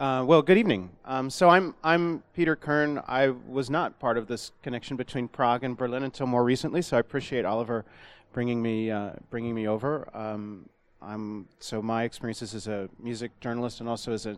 [0.00, 0.90] Uh, well, good evening.
[1.04, 3.02] Um, so I'm I'm Peter Kirn.
[3.08, 6.82] I was not part of this connection between Prague and Berlin until more recently.
[6.82, 7.84] So I appreciate Oliver
[8.32, 10.08] bringing me uh, bringing me over.
[10.16, 10.68] Um,
[11.02, 14.36] I'm so my experiences as a music journalist and also as a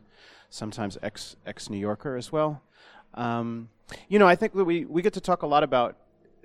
[0.49, 2.63] sometimes ex ex New Yorker as well.
[3.13, 3.69] Um,
[4.09, 5.95] you know, I think that we we get to talk a lot about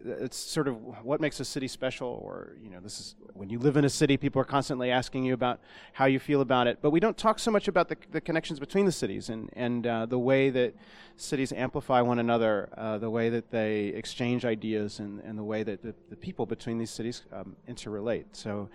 [0.04, 3.59] it's sort of what makes a city special or you know this is when you
[3.59, 5.59] live in a city people are constantly asking you about
[5.94, 8.59] how you feel about it but we don't talk so much about the, the connections
[8.59, 10.76] between the cities and, and uh, the way that
[11.17, 15.63] cities amplify one another uh, the way that they exchange ideas and, and the way
[15.63, 18.70] that the, the people between these cities um, interrelate so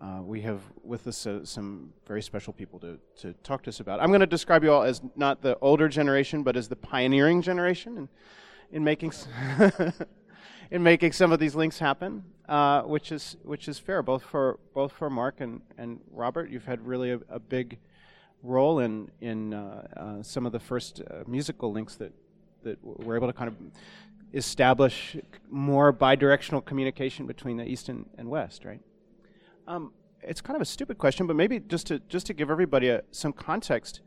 [0.00, 3.78] uh, we have with us uh, some very special people to, to talk to us
[3.78, 4.00] about.
[4.00, 7.40] I'm going to describe you all as not the older generation, but as the pioneering
[7.40, 8.08] generation in,
[8.72, 9.12] in making.
[10.74, 14.58] in making some of these links happen, uh, which is which is fair both for
[14.74, 16.50] both for Mark and, and Robert.
[16.50, 17.78] You've had really a, a big
[18.42, 22.12] role in in uh, uh, some of the first uh, musical links that
[22.64, 23.56] that we're able to kind of
[24.34, 25.16] establish
[25.48, 28.80] more bidirectional communication between the east and, and west, right?
[29.68, 32.88] Um, it's kind of a stupid question, but maybe just to just to give everybody
[32.88, 34.00] a, some context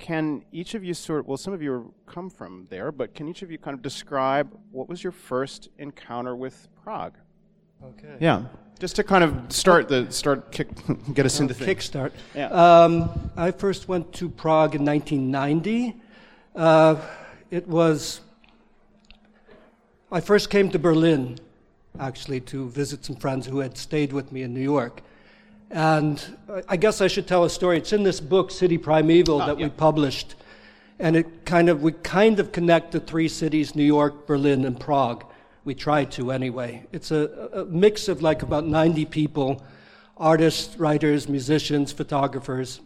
[0.00, 3.42] can each of you sort well some of you come from there but can each
[3.42, 7.14] of you kind of describe what was your first encounter with prague?
[7.84, 8.16] Okay.
[8.18, 8.44] Yeah.
[8.78, 10.68] Just to kind of start the start kick
[11.14, 12.12] get us uh, into kickstart.
[12.34, 12.48] Yeah.
[12.48, 16.00] Um, i first went to prague in 1990
[16.56, 16.96] uh,
[17.50, 18.22] it was
[20.10, 21.38] i first came to berlin
[21.98, 25.02] actually to visit some friends who had stayed with me in new york
[25.70, 26.36] and
[26.68, 27.78] I guess I should tell a story.
[27.78, 29.66] It's in this book, City Primeval, oh, that yeah.
[29.66, 30.34] we published.
[30.98, 34.78] And it kind of, we kind of connect the three cities, New York, Berlin, and
[34.78, 35.24] Prague.
[35.64, 36.86] We try to anyway.
[36.92, 39.64] It's a, a mix of like about 90 people,
[40.16, 42.80] artists, writers, musicians, photographers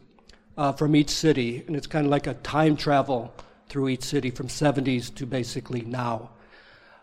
[0.58, 1.64] uh, from each city.
[1.66, 3.32] And it's kind of like a time travel
[3.68, 6.30] through each city from 70s to basically now.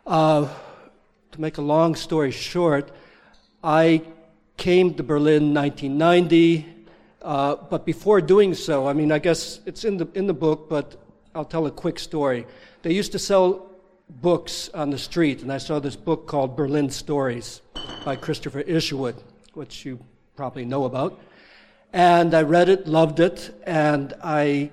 [0.06, 0.48] Uh,
[1.32, 2.92] to make a long story short,
[3.64, 4.04] I
[4.62, 6.68] came to Berlin in 1990.
[7.24, 10.70] Uh, but before doing so, I mean, I guess it's in the, in the book,
[10.70, 12.46] but I'll tell a quick story.
[12.84, 13.72] They used to sell
[14.08, 17.64] books on the street, and I saw this book called Berlin Stories
[18.06, 19.16] by Christopher Isherwood,
[19.56, 20.00] which you
[20.36, 21.20] probably know about.
[21.92, 24.70] And I read it, loved it, and I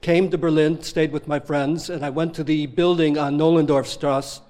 [0.00, 4.40] came to Berlin, stayed with my friends, and I went to the building on Nollendorfstrasse,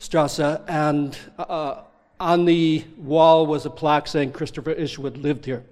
[0.00, 1.82] Strasse, and uh,
[2.24, 5.62] on the wall was a plaque saying Christopher Isherwood lived here.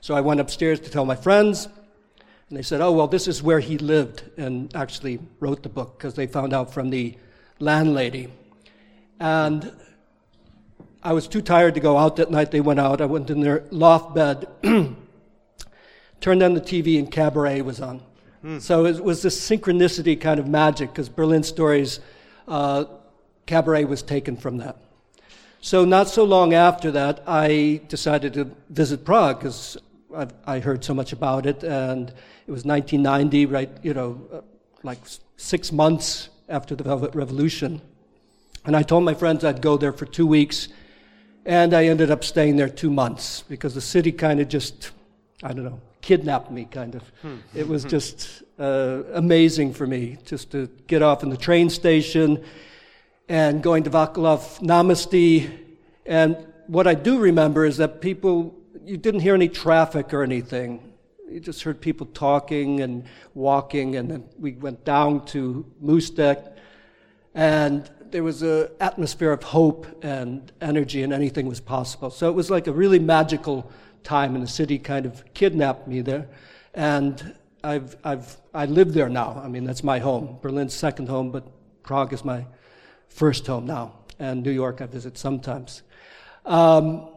[0.00, 1.68] So I went upstairs to tell my friends,
[2.48, 5.98] and they said, Oh, well, this is where he lived, and actually wrote the book
[5.98, 7.18] because they found out from the
[7.58, 8.32] landlady.
[9.20, 9.70] And
[11.02, 12.50] I was too tired to go out that night.
[12.50, 13.02] They went out.
[13.02, 14.48] I went in their loft bed,
[16.22, 18.00] turned on the TV, and Cabaret was on.
[18.40, 18.58] Hmm.
[18.58, 22.00] So it was this synchronicity kind of magic because Berlin Stories,
[22.48, 22.86] uh,
[23.44, 24.78] Cabaret was taken from that.
[25.66, 29.76] So, not so long after that, I decided to visit Prague because
[30.46, 32.08] I heard so much about it, and
[32.46, 33.70] it was 1990, right?
[33.82, 34.40] You know, uh,
[34.84, 35.00] like
[35.36, 37.82] six months after the Velvet Revolution.
[38.64, 40.68] And I told my friends I'd go there for two weeks,
[41.44, 44.92] and I ended up staying there two months because the city kind of just,
[45.42, 47.02] I don't know, kidnapped me, kind of.
[47.22, 47.38] Hmm.
[47.56, 52.44] It was just uh, amazing for me just to get off in the train station
[53.28, 55.50] and going to Václav Náměstí.
[56.04, 58.54] And what I do remember is that people,
[58.84, 60.92] you didn't hear any traffic or anything.
[61.28, 63.04] You just heard people talking and
[63.34, 66.52] walking, and then we went down to Můstek,
[67.34, 72.10] and there was an atmosphere of hope and energy, and anything was possible.
[72.10, 73.70] So it was like a really magical
[74.04, 76.28] time, and the city kind of kidnapped me there.
[76.74, 77.34] And
[77.64, 79.40] I've, I've, I live there now.
[79.44, 80.38] I mean, that's my home.
[80.40, 81.44] Berlin's second home, but
[81.82, 82.46] Prague is my
[83.08, 85.82] first home now, and New York I visit sometimes.
[86.44, 87.08] Um,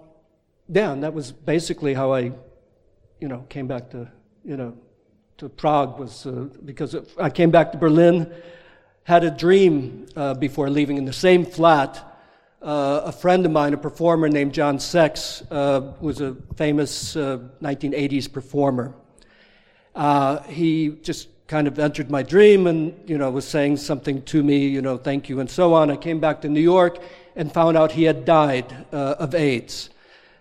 [0.67, 2.31] yeah, and that was basically how I,
[3.19, 4.07] you know, came back to,
[4.43, 4.77] you know,
[5.37, 8.31] to Prague was uh, because I came back to Berlin,
[9.03, 12.05] had a dream uh, before leaving in the same flat.
[12.61, 18.27] Uh, a friend of mine, a performer named John Sex, uh, was a famous 1980s
[18.27, 18.93] uh, performer.
[19.95, 24.43] Uh, he just kind of entered my dream and, you know, was saying something to
[24.43, 25.89] me, you know, thank you and so on.
[25.89, 26.99] I came back to New York
[27.35, 29.89] and found out he had died uh, of AIDS.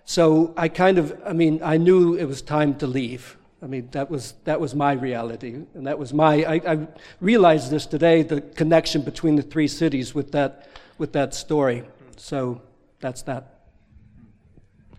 [0.05, 3.39] So I kind of, I mean, I knew it was time to leave.
[3.63, 5.55] I mean, that was, that was my reality.
[5.73, 6.87] And that was my, I, I
[7.23, 10.69] realized this today, the connection between the three cities with that,
[10.99, 11.85] with that story.
[12.19, 12.61] So
[13.01, 13.61] that's that.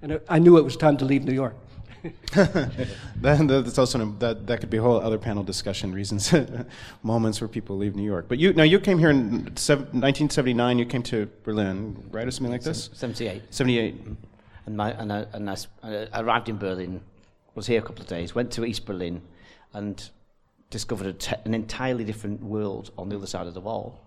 [0.01, 1.56] And I knew it was time to leave New York.
[2.33, 5.93] that, that's also an, that that could be a whole other panel discussion.
[5.93, 6.33] Reasons,
[7.03, 8.25] moments where people leave New York.
[8.27, 10.79] But you now you came here in 1979.
[10.79, 12.89] You came to Berlin, right, or something like this.
[12.93, 13.43] 78.
[13.53, 13.95] 78.
[14.65, 17.01] And, my, and, I, and I, I arrived in Berlin.
[17.55, 18.35] Was here a couple of days.
[18.35, 19.21] Went to East Berlin,
[19.73, 20.09] and
[20.69, 23.99] discovered te- an entirely different world on the other side of the wall.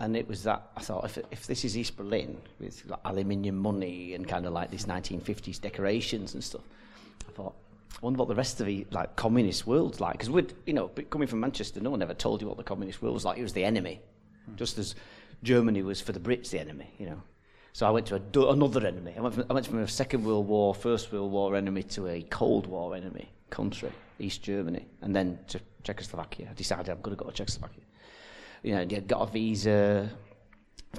[0.00, 3.56] And it was that I thought, if, if this is East Berlin with like, aluminium
[3.56, 6.62] money and kind of like these 1950s decorations and stuff,
[7.34, 7.54] thought,
[7.92, 10.12] I wonder what the rest of the like communist world's like.
[10.12, 13.02] Because we'd, you know, coming from Manchester, no one ever told you what the communist
[13.02, 13.38] world was like.
[13.38, 14.00] It was the enemy,
[14.46, 14.56] hmm.
[14.56, 14.94] just as
[15.42, 17.22] Germany was for the Brits the enemy, you know.
[17.72, 19.14] So I went to a, another enemy.
[19.16, 22.06] I went, from, I went from a Second World War, First World War enemy to
[22.06, 26.48] a Cold War enemy country, East Germany, and then to Czechoslovakia.
[26.50, 27.84] I decided I'm going to go to Czechoslovakia
[28.64, 30.10] you know, got a visa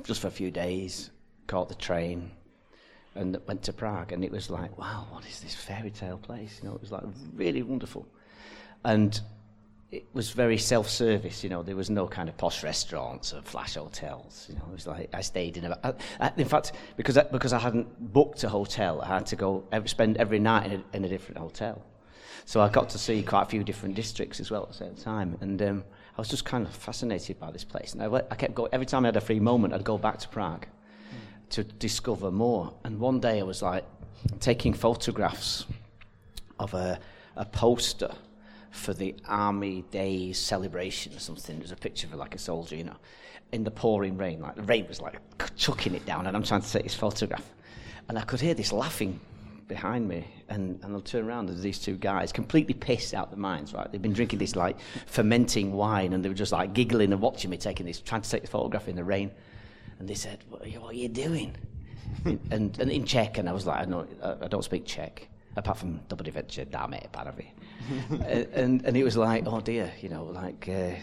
[0.04, 1.10] just for a few days,
[1.48, 2.32] caught the train,
[3.16, 4.12] and that went to Prague.
[4.12, 6.60] And it was like, wow, what is this fairy tale place?
[6.62, 7.04] You know, it was like
[7.34, 8.06] really wonderful.
[8.84, 9.20] And
[9.92, 11.64] it was very self-service, you know.
[11.64, 14.48] There was no kind of posh restaurants or flash hotels.
[14.50, 15.80] You know, it was like I stayed in a.
[15.84, 19.36] I, I, in fact, because I, because I hadn't booked a hotel, I had to
[19.36, 21.82] go every, spend every night in a, in a different hotel.
[22.46, 24.96] So I got to see quite a few different districts as well at the same
[24.96, 25.84] time, and um,
[26.18, 27.94] I was just kind of fascinated by this place.
[27.94, 30.20] And I, I kept going, every time I had a free moment, I'd go back
[30.20, 30.68] to Prague.
[31.50, 32.74] To discover more.
[32.84, 33.86] And one day I was like
[34.40, 35.66] taking photographs
[36.60, 37.00] of a,
[37.36, 38.12] a poster
[38.72, 41.60] for the Army Day celebration or something.
[41.60, 42.98] There's a picture of like a soldier, you know,
[43.52, 44.42] in the pouring rain.
[44.42, 45.20] Like the rain was like
[45.56, 47.50] chucking it down, and I'm trying to take this photograph.
[48.10, 49.20] And I could hear this laughing
[49.68, 53.40] behind me, and, and I'll turn around, there's these two guys, completely pissed out their
[53.40, 53.92] minds, right?
[53.92, 54.78] They've been drinking this, like,
[55.08, 58.30] fermenting wine, and they were just, like, giggling and watching me taking this, trying to
[58.30, 59.32] take the photograph in the rain.
[60.00, 61.56] And they said, what are you, what are you doing?
[62.26, 65.78] and, and in Czech, and I was like, I don't, I don't speak Czech, apart
[65.78, 67.52] from Dobrý večer, dáme, panovi.
[68.54, 70.96] and, and, it was like, oh dear, you know, like, uh,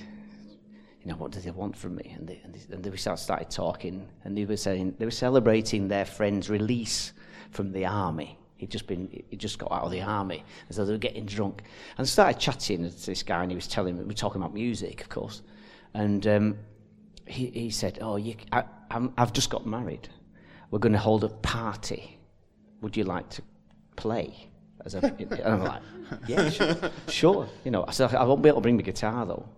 [1.03, 2.15] you know, what do they want from me?
[2.17, 5.89] And they, and they, and they started talking, and they were saying, they were celebrating
[5.89, 7.13] their friend's release
[7.51, 8.39] from the army.
[8.57, 11.27] He'd just been, he just got out of the army, and so they were getting
[11.27, 11.63] drunk,
[11.99, 14.55] and started chatting to this guy, and he was telling me, we were talking about
[14.55, 15.43] music, of course,
[15.95, 16.59] and um,
[17.27, 18.65] he, he said, "Oh, you, I,
[19.17, 20.09] I've just got married.
[20.71, 22.19] We're going to hold a party.
[22.81, 23.43] Would you like to
[23.97, 24.49] play?"
[24.85, 25.83] As a, and I'm like,
[26.27, 26.77] "Yeah, sure,
[27.09, 29.49] sure." You know, I said, "I won't be able to bring the guitar though,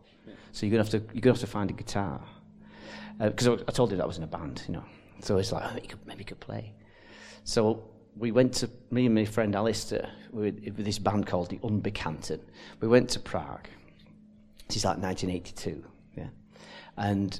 [0.52, 2.20] so you're gonna have to, you're gonna have to find a guitar."
[3.18, 4.84] Because uh, I told you that I was in a band, you know.
[5.20, 6.74] So it's like, oh, maybe, you could, maybe you could play.
[7.44, 7.84] So
[8.16, 12.40] we went to, me and my friend Alistair, with, this band called the Unbekannten.
[12.80, 13.68] We went to Prague.
[14.68, 15.84] This is like 1982,
[16.16, 16.26] yeah.
[16.96, 17.38] And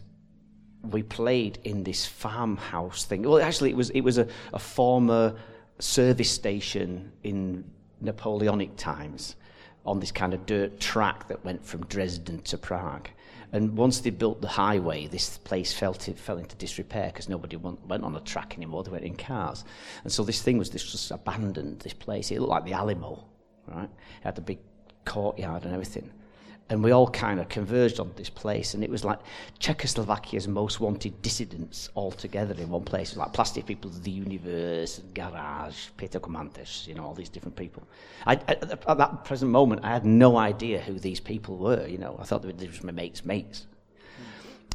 [0.91, 3.23] we played in this farmhouse thing.
[3.23, 5.35] Well, actually, it was, it was a, a former
[5.79, 7.65] service station in
[8.01, 9.37] Napoleonic times
[9.87, 13.09] on this kind of dirt track that went from Dresden to Prague.
[13.53, 17.57] And once they built the highway, this place fell, to, fell into disrepair because nobody
[17.57, 18.83] went, went on a track anymore.
[18.83, 19.65] They went in cars.
[20.03, 22.31] And so this thing was this just abandoned, this place.
[22.31, 23.25] It looked like the Alamo,
[23.69, 23.85] right?
[23.85, 24.59] It had the big
[25.05, 26.11] courtyard and everything
[26.71, 29.19] and we all kind of converged on this place, and it was like
[29.61, 33.11] Czechoslovakia's most wanted dissidents all together in one place.
[33.11, 37.29] It was like Plastic People of the Universe, Garage, Peter Komantes, you know, all these
[37.29, 37.87] different people.
[38.27, 41.99] I, at, at that present moment, I had no idea who these people were, you
[41.99, 42.17] know.
[42.19, 43.67] I thought they were just my mates' mates.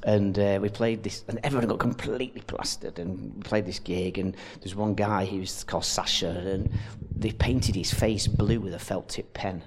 [0.04, 3.00] And uh, we played this, and everyone got completely plastered.
[3.00, 6.70] And we played this gig, and there's one guy, he was called Sasha, and
[7.14, 9.64] they painted his face blue with a felt tip pen,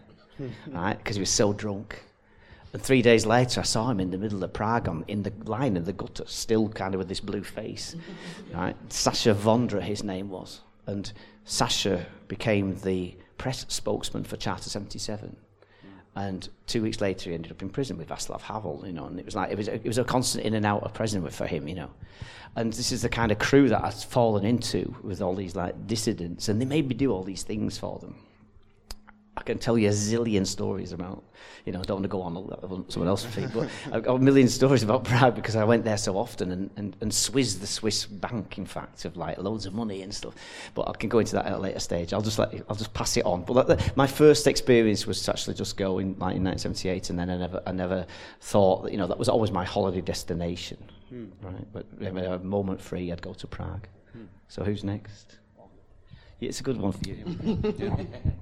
[0.69, 0.97] right?
[0.97, 2.01] Because he was so drunk.
[2.73, 5.33] And three days later, I saw him in the middle of Prague on, in the
[5.45, 7.95] line of the gutter, still kind of with this blue face.
[8.55, 8.77] right?
[8.91, 10.61] Sasha Vondra, his name was.
[10.87, 11.13] And
[11.45, 15.37] Sasha became the press spokesman for Charter 77.
[16.15, 19.19] And two weeks later, he ended up in prison with Václav Havel, you know, and
[19.19, 21.27] it was like it was a, it was a constant in and out of prison
[21.29, 21.91] for him, you know.
[22.55, 25.87] And this is the kind of crew that I've fallen into with all these like
[25.87, 28.17] dissidents, and they made me do all these things for them.
[29.35, 31.25] I can tell you a zillion stories about,
[31.65, 34.19] you know, I don't want to go on someone else's feet, but I've got a
[34.19, 37.67] million stories about Prague because I went there so often and, and, and Swiss, the
[37.67, 40.35] Swiss bank, in fact, of like loads of money and stuff.
[40.75, 42.13] But I can go into that at a later stage.
[42.13, 43.45] I'll just let you, I'll just pass it on.
[43.45, 47.31] But that, my first experience was actually just going in like in 1978, and then
[47.31, 48.07] I never, I never
[48.43, 50.77] thought that, you know, that was always my holiday destination,
[51.09, 51.27] hmm.
[51.41, 51.73] right?
[51.73, 53.89] But if a moment free, I'd go to Prague.
[54.13, 54.25] Hmm.
[54.49, 55.39] So who's next?
[56.39, 57.25] Yeah, it's a good one for you.
[57.79, 58.33] yeah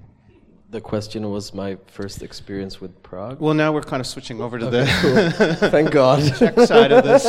[0.71, 3.39] the question was my first experience with Prague.
[3.41, 5.69] Well, now we're kind of switching over to okay, the cool.
[5.69, 7.25] thank God Czech side of this.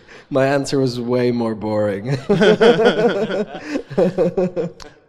[0.30, 2.10] my answer was way more boring.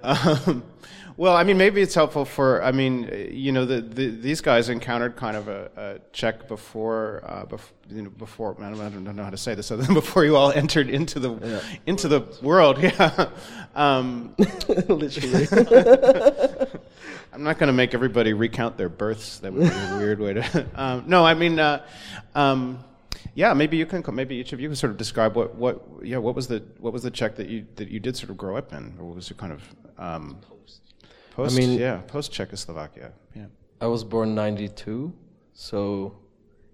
[0.04, 0.64] um,
[1.18, 2.64] Well, I mean, maybe it's helpful for.
[2.64, 7.24] I mean, you know, the, the these guys encountered kind of a, a Czech before,
[7.26, 8.56] uh, bef- you know, before.
[8.62, 10.92] I don't, I don't know how to say this other than before you all entered
[10.92, 12.78] into the into the world.
[12.84, 13.30] Yeah.
[13.76, 14.36] Um,
[14.68, 15.48] Literally.
[17.34, 19.40] I'm not going to make everybody recount their births.
[19.40, 20.66] That would be a weird way to.
[20.76, 21.86] Um, no, I mean, uh,
[22.36, 22.84] um,
[23.36, 23.54] yeah.
[23.54, 24.04] Maybe you can.
[24.14, 26.94] Maybe each of you can sort of describe what, what, yeah, what was the what
[26.94, 29.16] was the Czech that you that you did sort of grow up in, or what
[29.16, 29.62] was your kind of
[29.98, 30.82] um, post?
[31.38, 33.12] I mean- yeah, post Czechoslovakia.
[33.36, 33.46] Yeah.
[33.80, 35.14] I was born 92,
[35.54, 36.18] so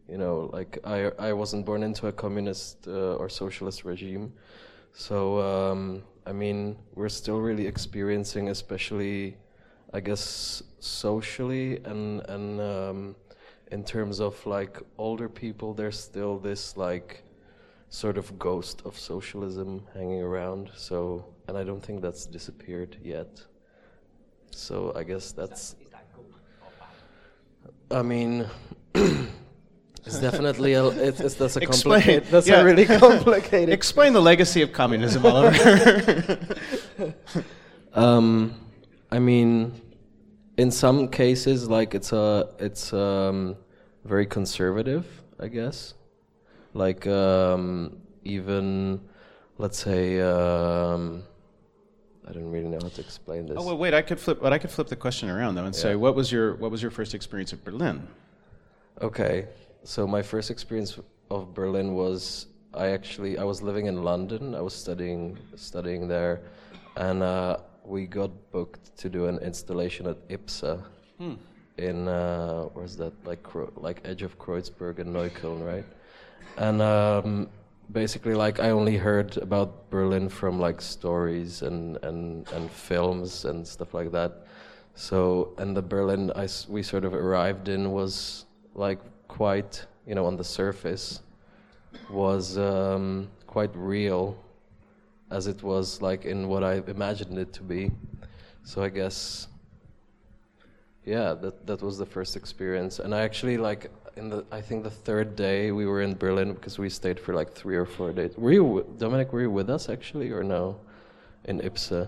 [0.08, 4.34] you know, like I I wasn't born into a communist uh, or socialist regime.
[4.94, 9.38] So um, I mean, we're still really experiencing, especially,
[9.94, 13.16] I guess, socially and and um,
[13.72, 17.24] in terms of like older people, there's still this like
[17.90, 20.72] sort of ghost of socialism hanging around.
[20.76, 23.42] So, and I don't think that's disappeared yet.
[24.52, 25.76] So I guess that's.
[27.92, 28.48] I mean,
[28.96, 30.86] it's definitely a.
[30.88, 32.02] It's, it's that's a Explain.
[32.02, 32.24] complicated.
[32.32, 32.62] That's Yeah.
[32.62, 33.70] a really complicated.
[33.70, 36.40] Explain the legacy of communism, Oliver.
[37.96, 38.56] Um,
[39.12, 39.80] I mean,
[40.58, 43.56] in some cases, like it's a, it's um,
[44.06, 45.06] very conservative,
[45.40, 45.94] I guess.
[46.74, 49.02] Like um, even,
[49.58, 51.24] let's say, um,
[52.28, 53.58] I don't really know how to explain this.
[53.60, 53.94] oh well, wait.
[53.94, 54.40] I could flip.
[54.42, 56.82] But I could flip the question around though and say, what was your what was
[56.82, 58.08] your first experience of Berlin?
[59.02, 59.48] Okay,
[59.84, 60.98] so my first experience
[61.30, 64.56] of Berlin was I actually I was living in London.
[64.56, 66.42] I was studying studying there,
[66.96, 70.84] and uh, we got booked to do an installation at IPSA
[71.78, 75.86] in uh, where's that like like edge of Kreuzberg and Neukölln, right?
[76.58, 77.50] And um,
[77.92, 83.68] basically, like I only heard about Berlin from like stories and and and films and
[83.68, 84.48] stuff like that.
[84.96, 90.16] So, and the Berlin I s we sort of arrived in was like quite, you
[90.16, 91.22] know, on the surface,
[92.10, 94.38] was um, quite real,
[95.34, 97.92] as it was like in what I imagined it to be.
[98.63, 99.48] So I guess,
[101.06, 104.84] yeah, that that was the first experience, and I actually like in the I think
[104.84, 108.13] the third day we were in Berlin because we stayed for like three or four
[108.13, 108.38] days.
[108.38, 109.34] Were you Dominic?
[109.34, 110.80] Were you with us actually or no?
[111.46, 112.08] In Ipsa.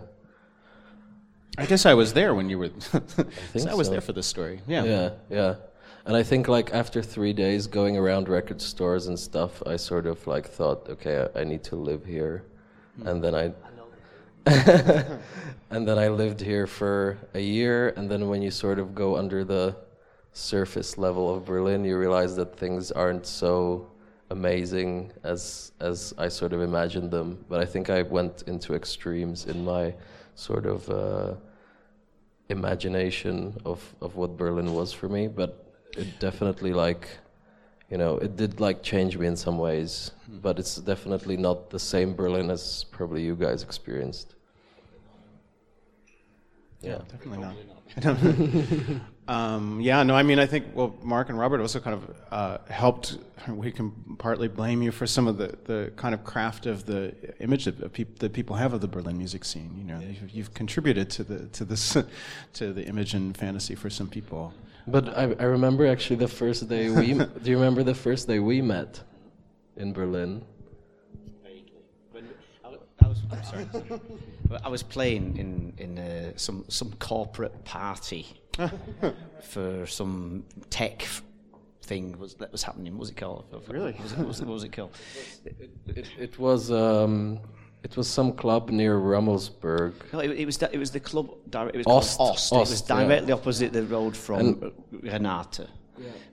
[1.57, 2.65] I guess I was there when you were.
[2.93, 3.93] I, think I was so.
[3.93, 4.61] there for this story.
[4.67, 4.83] Yeah.
[4.83, 5.55] Yeah, yeah.
[6.05, 10.05] And I think like after three days going around record stores and stuff, I sort
[10.05, 12.43] of like thought, okay, I, I need to live here,
[13.03, 13.53] and then I.
[15.71, 19.17] and then I lived here for a year, and then when you sort of go
[19.17, 19.75] under the
[20.33, 23.89] surface level of Berlin, you realize that things aren't so
[24.29, 27.43] amazing as as I sort of imagined them.
[27.49, 29.93] But I think I went into extremes in my
[30.35, 31.33] sort of uh,
[32.49, 35.27] imagination of of what Berlin was for me.
[35.27, 37.07] But it definitely like
[37.89, 40.11] you know it did like change me in some ways.
[40.27, 44.35] But it's definitely not the same Berlin as probably you guys experienced.
[46.81, 46.99] Yeah.
[47.09, 47.55] Definitely not.
[49.27, 52.57] um, yeah, no, I mean, I think, well, Mark and Robert also kind of uh,
[52.69, 53.17] helped.
[53.47, 57.13] We can partly blame you for some of the, the kind of craft of the
[57.39, 59.73] image that, peop- that people have of the Berlin music scene.
[59.77, 61.95] You know, you've, you've contributed to the to this
[62.53, 64.53] to the image and fantasy for some people.
[64.87, 67.13] But I, I remember actually the first day we.
[67.43, 69.01] do you remember the first day we met
[69.77, 70.43] in Berlin?
[73.03, 73.67] I was, I'm sorry.
[74.63, 78.27] I was playing in in uh, some some corporate party
[79.41, 81.23] for some tech f-
[81.81, 82.93] thing was that was happening.
[82.93, 83.45] What was it called?
[83.67, 83.95] Really?
[84.01, 84.91] Was it, what was it, what was it called?
[85.87, 87.39] It, it was um,
[87.85, 89.93] it was some club near Rummelsburg.
[90.13, 91.27] No, it, it was it was the club.
[91.73, 92.17] It was Ost.
[92.17, 92.51] called Ost.
[92.51, 93.03] it was Ost, yeah.
[93.03, 94.71] directly opposite the road from And-
[95.03, 95.67] Renate.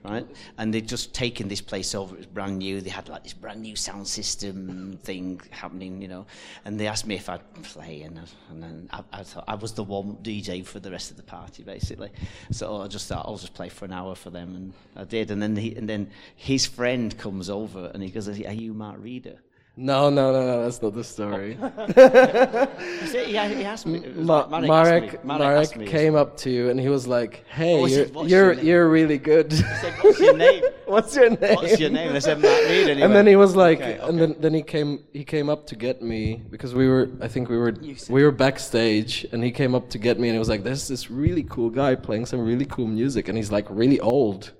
[0.03, 2.15] Right, and they'd just taken this place over.
[2.15, 2.81] It was brand new.
[2.81, 6.25] They had like this brand new sound system thing happening, you know.
[6.65, 9.55] And they asked me if I'd play, and, I- and then I, I thought I
[9.55, 12.09] was the one DJ for the rest of the party, basically.
[12.51, 15.31] So I just thought I'll just play for an hour for them, and I did.
[15.31, 18.33] And then he, and then his friend comes over, and he goes, "Are
[18.65, 19.37] you Mark Reeder?"
[19.75, 21.57] No, no, no, no, that's not the story.
[23.11, 24.01] He he, he asked me.
[24.15, 27.07] Ma- Marek Marek, asked me- Marek, asked me, came up to you and he was
[27.07, 30.63] like, "Hey, Oh, you're said, you're, your you're really good." He said, "What's your name?"
[30.85, 31.55] What's your name?
[31.55, 32.09] What's your name?
[32.09, 32.63] And I said, Matt.
[32.63, 35.49] And, he and then he was like, "Okay, and then then he came he came
[35.49, 37.73] up to get me because we were I think we were
[38.09, 40.87] we were backstage and he came up to get me and he was like, "There's
[40.87, 44.51] this really cool guy playing some really cool music and he's like really old."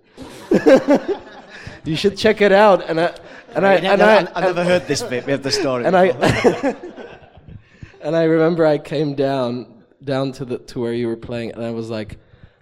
[1.86, 2.89] you should check it out.
[2.89, 3.13] And I
[3.56, 5.86] and I I, and I I, never heard this bit of the story.
[5.86, 6.08] and I
[8.02, 11.64] and I remember I came down down to the to where you were playing, and
[11.64, 12.18] I was like,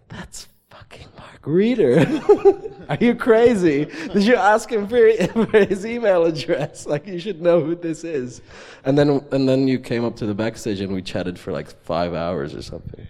[0.09, 1.99] "That's fucking Mark Reeder.
[2.89, 3.85] Are you crazy?
[3.85, 5.11] Did you ask him for,
[5.45, 6.85] for his email address?
[6.85, 8.41] Like you should know who this is."
[8.83, 11.69] And then and then you came up to the backstage and we chatted for like
[11.83, 13.07] five hours or something.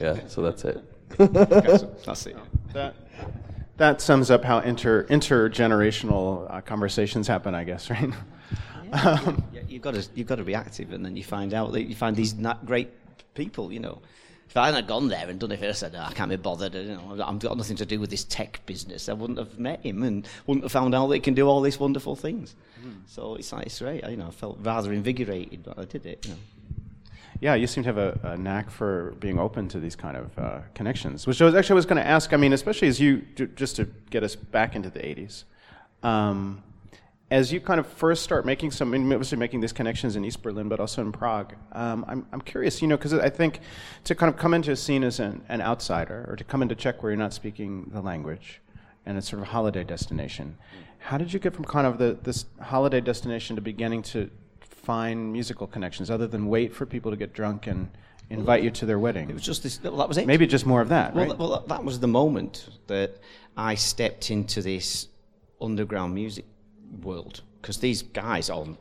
[0.00, 0.82] Yeah, so that's it.
[1.16, 2.36] That's it.
[2.72, 2.94] That,
[3.76, 8.10] that sums up how inter intergenerational uh, conversations happen, I guess, right?
[8.92, 11.72] Yeah, um, you've got to you've got to be active, and then you find out
[11.72, 12.90] that you find these na- great
[13.34, 13.72] people.
[13.72, 14.02] You know,
[14.48, 16.36] if I hadn't gone there and done it first, said, oh, ah, I can't be
[16.36, 16.74] bothered.
[16.74, 19.08] You know, I've got nothing to do with this tech business.
[19.08, 21.60] I wouldn't have met him and wouldn't have found out that he can do all
[21.60, 22.54] these wonderful things.
[22.80, 22.90] Hmm.
[23.06, 24.08] So it's like it's great.
[24.08, 26.24] You know, I felt rather invigorated when I did it.
[26.24, 26.38] You know.
[27.40, 30.38] Yeah, you seem to have a, a knack for being open to these kind of
[30.38, 32.32] uh, connections, which I was actually was going to ask.
[32.32, 33.22] I mean, especially as you
[33.56, 35.44] just to get us back into the '80s,
[36.02, 36.62] um,
[37.30, 40.42] as you kind of first start making some, I obviously making these connections in East
[40.42, 41.54] Berlin, but also in Prague.
[41.72, 43.60] Um, I'm I'm curious, you know, because I think
[44.04, 46.74] to kind of come into a scene as an, an outsider, or to come into
[46.74, 48.60] Czech where you're not speaking the language,
[49.06, 50.56] and it's sort of a holiday destination.
[50.98, 54.30] How did you get from kind of the, this holiday destination to beginning to
[54.84, 57.88] find musical connections, other than wait for people to get drunk and
[58.30, 59.30] invite you to their wedding?
[59.30, 59.82] It was just this.
[59.82, 60.26] Well, that was it.
[60.26, 61.38] Maybe just more of that, Well, right?
[61.38, 63.18] well, that was the moment that
[63.56, 65.08] I stepped into this
[65.60, 66.44] underground music
[67.02, 68.76] world because these guys all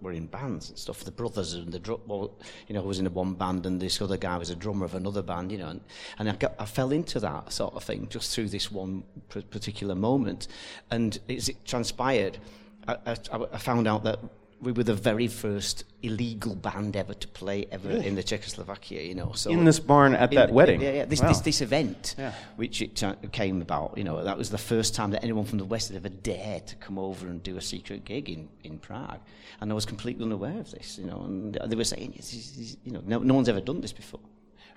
[0.00, 1.02] were in bands and stuff.
[1.02, 2.38] The brothers and the drum, well,
[2.68, 4.94] you know, was in a one band, and this other guy was a drummer of
[4.94, 5.80] another band, you know, and,
[6.20, 9.40] and I, got, I fell into that sort of thing just through this one pr-
[9.40, 10.46] particular moment,
[10.92, 12.38] and as it transpired,
[12.86, 13.16] I, I,
[13.54, 14.20] I found out that
[14.60, 19.14] we were the very first illegal band ever to play ever in the Czechoslovakia, you
[19.14, 19.32] know.
[19.32, 20.80] So In this barn at that wedding?
[20.80, 21.04] Yeah, yeah.
[21.04, 21.28] This, Wow.
[21.28, 22.32] this, this event, Yeah.
[22.56, 25.58] which it uh, came about, you know, that was the first time that anyone from
[25.58, 28.78] the West had ever dared to come over and do a secret gig in, in
[28.78, 29.20] Prague.
[29.60, 32.76] And I was completely unaware of this, you know, and they were saying, "This is-
[32.84, 34.20] you know, no, no one's ever done this before.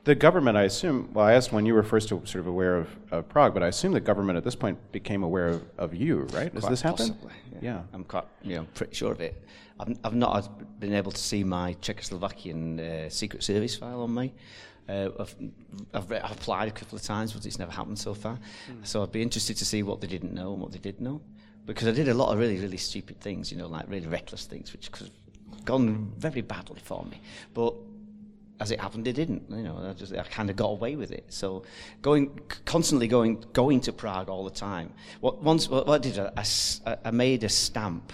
[0.04, 2.88] The government, I assume, well, I asked when you were first sort of aware of,
[3.12, 6.22] of Prague, but I assume the government at this point became aware of, of you,
[6.34, 6.52] right?
[6.52, 7.08] Does Quite this happen?
[7.10, 7.82] possibly, Yeah.
[7.94, 9.36] I'm quite, you know, pretty sure of it.
[9.82, 14.34] I've, I've not been able to see my Czechoslovakian uh, Secret Service file on me.
[14.90, 15.36] Uh, I've,
[15.94, 18.40] I've, re- I've applied a couple of times, but it's never happened so far.
[18.84, 21.22] So I'd be interested to see what they didn't know and what they did know.
[21.66, 24.46] Because I did a lot of really, really stupid things, you know, like really reckless
[24.46, 27.22] things, which could have gone very badly for me.
[27.54, 27.76] But
[28.60, 29.44] as it happened, it didn't.
[29.50, 31.26] You know, I just I kind of got away with it.
[31.30, 31.64] So
[32.02, 34.92] going constantly going going to Prague all the time.
[35.20, 36.32] What once what, what I did I,
[36.86, 38.12] I- I made a stamp.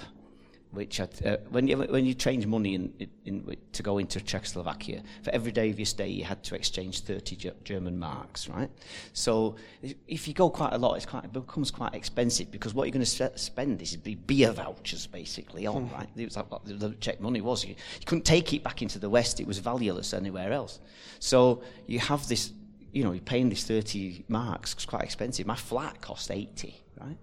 [0.78, 2.94] Which uh, when you when you change money in,
[3.26, 7.02] in, to go into Czechoslovakia, for every day of your stay you had to exchange
[7.02, 8.70] 30 Ge- German marks, right?
[9.13, 12.84] So if- you go quite a lot, it's quite, it becomes quite expensive because what
[12.84, 16.10] you're going to spend is be beer vouchers basically on, right?
[16.16, 17.63] It was like what the the Czech money was.
[17.66, 20.80] You, you couldn't take it back into the West; it was valueless anywhere else.
[21.18, 22.52] So you have this,
[22.92, 24.74] you know, you're paying this 30 marks.
[24.74, 25.48] It's quite expensive.
[25.48, 27.18] My flat cost 80, right?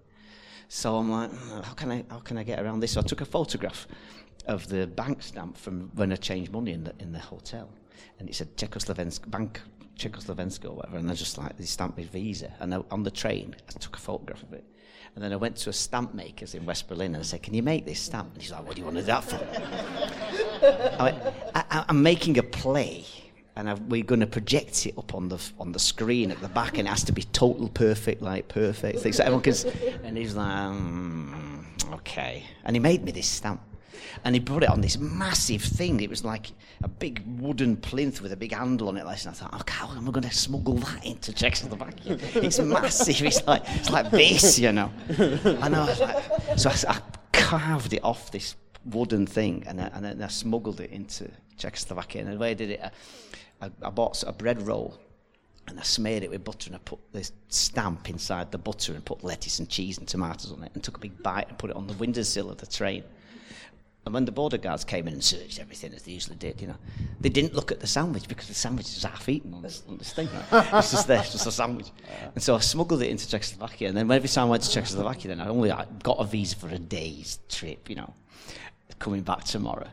[0.75, 2.93] So I'm like, "Hmm, how can I how can I get around this?
[2.95, 3.87] So I took a photograph
[4.47, 7.69] of the bank stamp from when I changed money in the in the hotel,
[8.19, 9.61] and it said Czechoslovensk Bank
[9.97, 12.53] Czechoslovenska or whatever, and I just like they stamped my visa.
[12.59, 14.65] And I, on the train, I took a photograph of it.
[15.15, 17.55] And then I went to a stamp maker's in West Berlin and I said, Can
[17.55, 18.33] you make this stamp?
[18.33, 19.39] And he's like, What do you want to do that for?
[21.55, 23.05] I I'm making a play
[23.57, 26.49] and I, we're going to project it up on the on the screen at the
[26.49, 29.55] back, and it has to be total perfect, like perfect thing, so everyone can.
[30.03, 33.61] And he's like, mm, okay, and he made me this stamp,
[34.25, 36.01] and he put it on this massive thing.
[36.01, 36.51] It was like
[36.83, 39.01] a big wooden plinth with a big handle on it.
[39.01, 42.19] And I thought, okay, how am I going to smuggle that into Czechoslovakia?
[42.35, 43.23] It's massive.
[43.23, 44.91] It's like it's like this, you know.
[45.19, 46.99] And I was like, so I, I
[47.33, 52.23] carved it off this wooden thing, and, I, and I smuggled it into Czechoslovakia.
[52.23, 54.99] And the way I did it, I, I, I bought a bread roll
[55.67, 59.05] and I smeared it with butter and I put this stamp inside the butter and
[59.05, 61.71] put lettuce and cheese and tomatoes on it and took a big bite and put
[61.71, 63.05] it on the windowsill of the train.
[64.05, 66.67] And when the border guards came in and searched everything as they usually did, you
[66.67, 66.77] know,
[67.21, 69.97] they didn't look at the sandwich because the sandwich was half eaten on this, on
[69.97, 70.29] this thing.
[70.53, 70.69] Right?
[70.75, 71.87] it's just there, it's just a sandwich.
[72.35, 73.89] And so I smuggled it into Czechoslovakia.
[73.89, 76.69] And then every time I went to Czechoslovakia, then I only got a visa for
[76.69, 78.13] a day's trip, you know,
[78.99, 79.89] coming back tomorrow.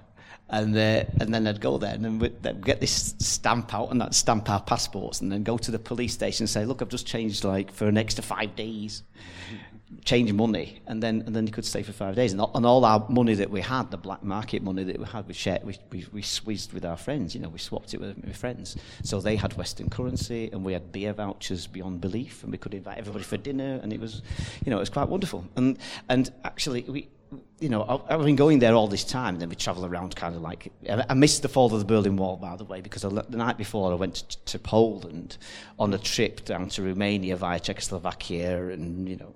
[0.52, 4.14] And, and then I'd go there and then we'd, get this stamp out and that
[4.14, 7.08] stamp our passports and then go to the police station and say, look, I've just
[7.08, 9.04] changed like for an extra five days
[10.06, 12.32] change money, and then and then you could stay for five days.
[12.32, 15.06] And all, and all our money that we had, the black market money that we
[15.06, 17.36] had, we shared, we, we, we squeezed with our friends.
[17.36, 18.78] You know, we swapped it with, with friends.
[19.04, 22.74] So they had Western currency, and we had beer vouchers beyond belief, and we could
[22.74, 24.22] invite everybody for dinner, and it was,
[24.66, 25.46] you know, it was quite wonderful.
[25.56, 25.78] And
[26.10, 27.10] and actually, we
[27.60, 30.36] you know, I've been going there all this time, and then we travel around kind
[30.36, 30.72] of like.
[30.90, 33.92] I missed the fall of the Berlin Wall, by the way, because the night before
[33.92, 35.38] I went to, to Poland
[35.80, 39.34] on a trip down to Romania via Czechoslovakia and, you know,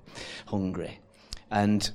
[0.47, 0.99] Hungary.
[1.51, 1.89] And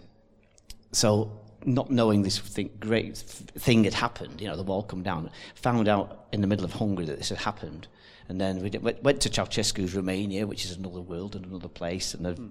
[0.93, 5.31] so not knowing this thing, great thing had happened, you know, the wall come down,
[5.55, 7.89] found out in the middle of Hungary that this had happened.
[8.29, 11.69] And then we did, went, went to Ceausescu's Romania, which is another world and another
[11.69, 12.49] place, and a, hmm.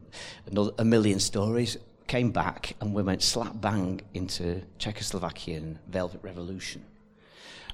[0.48, 1.78] another, a million stories.
[2.10, 6.84] Came back and we went slap bang into Czechoslovakian Velvet Revolution.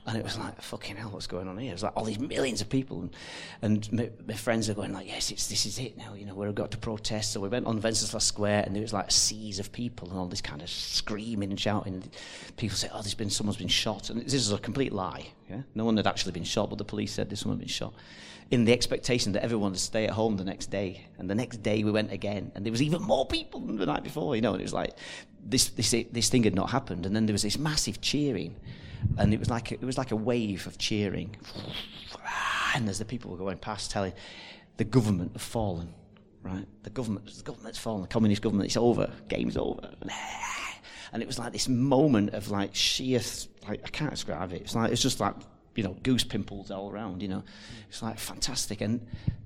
[0.06, 1.70] And it was like, fucking hell, what's going on here?
[1.70, 3.00] It was like all these millions of people.
[3.00, 3.16] And,
[3.62, 6.16] and my, my friends are going like, yes, it's, this is it now.
[6.16, 7.32] You know, we've got to protest.
[7.32, 10.28] So we went on Wenceslas Square and there was like seas of people and all
[10.28, 11.94] this kind of screaming and shouting.
[11.94, 12.10] And
[12.58, 14.10] people say, oh, there's been, someone's been shot.
[14.10, 15.28] And this is a complete lie.
[15.50, 15.62] Yeah?
[15.76, 17.94] No one had actually been shot, but the police said there's someone been shot.
[18.52, 21.06] In the expectation that everyone would stay at home the next day.
[21.18, 22.52] And the next day we went again.
[22.56, 24.52] And there was even more people than the night before, you know.
[24.52, 24.96] And it was like,
[25.44, 27.06] this, this, this thing had not happened.
[27.06, 28.56] And then there was this massive cheering
[29.18, 31.36] and it was like a, it was like a wave of cheering,
[32.74, 34.14] and as the people were going past, telling
[34.78, 35.94] the government have fallen,
[36.44, 36.66] right?
[36.84, 38.02] The government, the government's fallen.
[38.02, 39.12] The communist government, it's over.
[39.28, 39.90] Game's over.
[41.14, 43.22] And it was like this moment of like sheer,
[43.68, 44.62] like I can't describe it.
[44.62, 45.36] It's like it's just like
[45.76, 47.22] you know goose pimples all around.
[47.22, 47.44] You know,
[47.90, 48.82] it's like fantastic.
[48.82, 49.06] And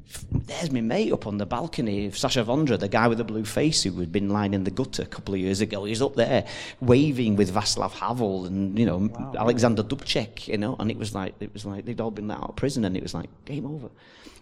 [0.09, 3.23] f- there's my mate up on the balcony of Sasha Vondra, the guy with the
[3.23, 5.85] blue face who had been lying in the gutter a couple of years ago.
[5.85, 6.45] He's up there
[6.81, 10.75] waving with Václav Havel and you know Alexander Dubček, you know.
[10.79, 12.95] And it was like it was like they'd all been let out of prison, and
[12.95, 13.89] it was like game over.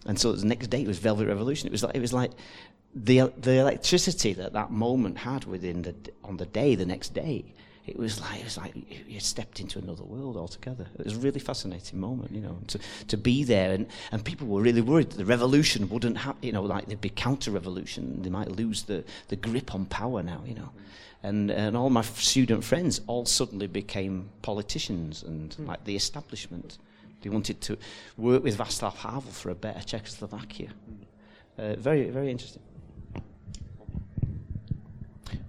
[0.06, 1.68] And so the next day it was Velvet Revolution.
[1.68, 2.32] It was like it was like
[2.96, 7.46] the the electricity that that moment had within the on the day, the next day.
[7.88, 8.74] It was like it was like
[9.08, 10.86] you stepped into another world altogether.
[11.00, 14.48] It was a really fascinating moment, you know, to to be there, and, and people
[14.48, 16.44] were really worried that the revolution wouldn't happen.
[16.44, 18.22] You know, like there'd be counter-revolution.
[18.24, 20.70] They might lose the, the grip on power now, you know.
[21.24, 26.80] And and all my student friends all suddenly became politicians and like the establishment.
[27.22, 27.78] They wanted to
[28.18, 30.70] work with Václav Havel for a better Czechoslovakia.
[31.58, 32.62] Uh, very very interesting.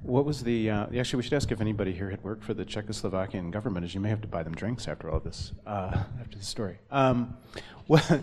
[0.02, 0.70] What was the?
[0.70, 3.94] Uh, actually, we should ask if anybody here had worked for the Czechoslovakian government, as
[3.94, 6.78] you may have to buy them drinks after all this, uh, after the story.
[6.90, 7.36] Um,
[7.88, 8.22] well,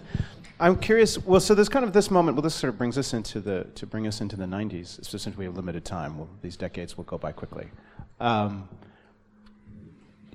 [0.59, 1.17] I'm curious.
[1.17, 2.37] Well, so there's kind of this moment.
[2.37, 4.99] Well, this sort of brings us into the to bring us into the 90s.
[4.99, 6.17] It's just since we have limited time.
[6.17, 7.67] Well, these decades will go by quickly.
[8.19, 8.69] Um,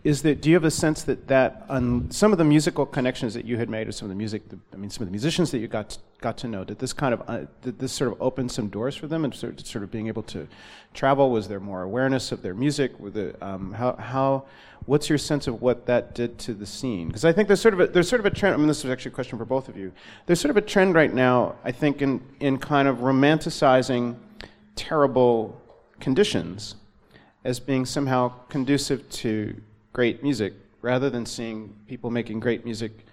[0.03, 3.35] is that do you have a sense that that um, some of the musical connections
[3.35, 5.13] that you had made, or some of the music, the, I mean, some of the
[5.13, 8.13] musicians that you got got to know, did this kind of uh, did this sort
[8.13, 10.49] of open some doors for them, and sort of, sort of being able to
[10.95, 11.31] travel?
[11.31, 12.93] Was there more awareness of their music?
[13.43, 14.45] Um, how how
[14.87, 17.09] what's your sense of what that did to the scene?
[17.09, 18.55] Because I think there's sort of a, there's sort of a trend.
[18.55, 19.93] I mean, this is actually a question for both of you.
[20.25, 24.17] There's sort of a trend right now, I think, in in kind of romanticizing
[24.77, 25.61] terrible
[26.01, 26.77] conditions
[27.45, 29.55] as being somehow conducive to
[29.93, 33.07] great music rather than seeing people making great music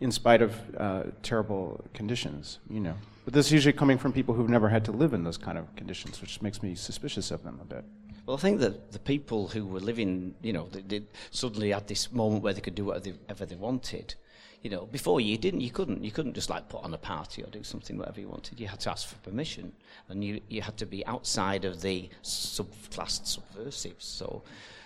[0.00, 2.94] in spite of uh, terrible conditions, you know.
[3.24, 5.58] But this is usually coming from people who've never had to live in those kind
[5.58, 7.84] of conditions, which makes me suspicious of them a bit.
[8.26, 11.88] Well, I think that the people who were living, you know, they, they suddenly had
[11.88, 14.14] this moment where they could do whatever they wanted.
[14.62, 17.42] You know, before you didn't, you couldn't, you couldn't just like put on a party
[17.42, 18.60] or do something whatever you wanted.
[18.60, 19.72] You had to ask for permission,
[20.08, 24.04] and you you had to be outside of the subclassed subversives.
[24.04, 24.42] So,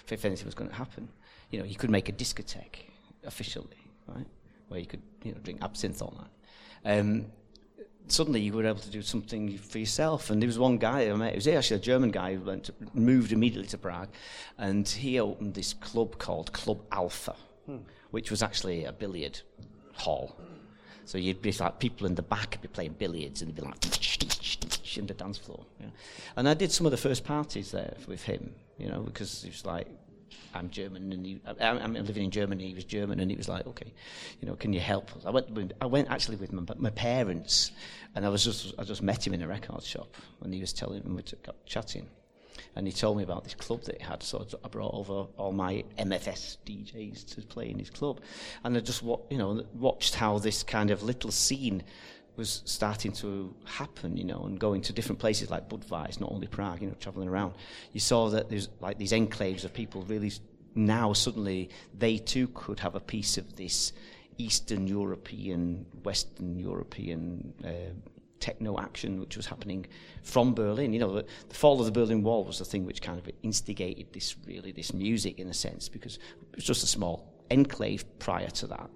[0.09, 1.09] if anything was going to happen,
[1.53, 2.81] you know, you could make a discotheque
[3.25, 3.77] officially,
[4.09, 4.27] right,
[4.69, 6.99] where you could, you know, drink absinthe all night.
[6.99, 7.27] Um,
[8.09, 10.31] suddenly you were able to do something for yourself.
[10.31, 12.65] And there was one guy I met, it was actually a German guy who went
[12.65, 14.09] to, moved immediately to Prague,
[14.59, 17.37] and he opened this club called Club Alpha,
[18.11, 19.41] which was actually a billiard
[19.93, 20.37] hall.
[21.05, 23.69] So you'd be like people in the back would be playing billiards, and they'd be
[23.69, 25.65] like in the dance floor.
[25.81, 25.87] Yeah.
[26.37, 29.51] And I did some of the first parties there with him, you know, because he
[29.51, 29.87] was like,
[30.55, 32.69] I'm German, and he, I, I'm living in Germany.
[32.69, 33.93] He was German, and he was like, "Okay,
[34.41, 35.25] you know, can you help?" us?
[35.25, 35.51] I went.
[35.51, 37.73] With, I went actually with my, my parents,
[38.15, 40.73] and I was just I just met him in a record shop, and he was
[40.73, 42.07] telling me we got chatting,
[42.77, 44.23] and he told me about this club that he had.
[44.23, 48.21] So I brought over all my MFS DJs to play in his club,
[48.65, 51.83] and I just wa- you know watched how this kind of little scene
[52.37, 56.47] was starting to happen, you know, and going to different places like Budweis, not only
[56.47, 57.55] Prague, you know, traveling around.
[57.93, 60.33] You saw that there's like these enclaves of people really
[60.75, 61.69] now suddenly
[61.99, 63.93] they too could have a piece of this
[64.39, 67.93] Eastern European, Western European uh,
[68.41, 69.87] techno action which was happening
[70.23, 70.93] from Berlin.
[70.93, 73.31] You know, the, the fall of the Berlin Wall was the thing which kind of
[73.43, 78.05] instigated this really this music in a sense because it was just a small enclave
[78.19, 78.91] prior to that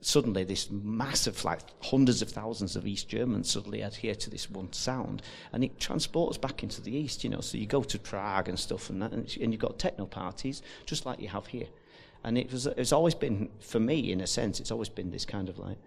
[0.00, 4.72] suddenly this massive, like hundreds of thousands of East Germans suddenly adhere to this one
[4.72, 7.22] sound, and it transports back into the East.
[7.24, 9.78] You know, so you go to Prague and stuff, and that, and, and you've got
[9.78, 11.66] techno parties just like you have here.
[12.24, 15.24] And it was it's always been for me, in a sense, it's always been this
[15.24, 15.78] kind of like,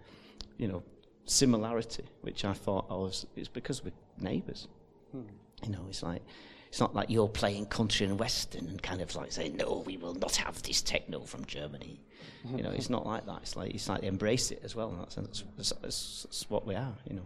[0.58, 0.82] you know,
[1.26, 4.68] similarity, which I thought I was it's because we're neighbours.
[5.12, 5.22] Hmm.
[5.62, 6.22] You know, it's like
[6.74, 9.96] it's not like you're playing country and western and kind of like saying, no, we
[9.96, 12.00] will not have this techno from Germany.
[12.50, 13.42] You know, it's not like that.
[13.42, 15.44] It's like it's like embrace it as well in that sense.
[15.56, 16.92] That's what we are.
[17.08, 17.22] You know,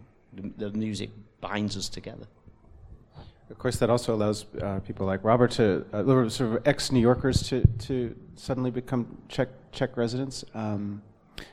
[0.59, 1.09] the, the, music
[1.41, 2.27] binds us together.
[3.49, 7.43] Of course, that also allows uh, people like Robert to uh, sort of ex-New Yorkers
[7.45, 10.45] to to suddenly become Czech Czech residents.
[10.53, 11.01] Um,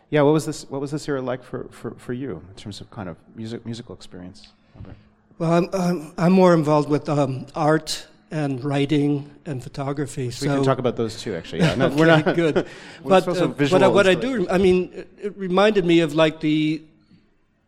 [0.09, 0.69] yeah, what was this?
[0.69, 3.65] What was this era like for, for, for you in terms of kind of music
[3.65, 4.49] musical experience?
[4.75, 4.97] Robert?
[5.37, 10.31] Well, I'm, I'm, I'm more involved with um, art and writing and photography.
[10.31, 11.59] So we can talk about those too, actually.
[11.59, 12.67] Yeah, no, we're not good.
[13.03, 16.39] but uh, but uh, what I do, I mean, it, it, reminded me of like
[16.39, 16.81] the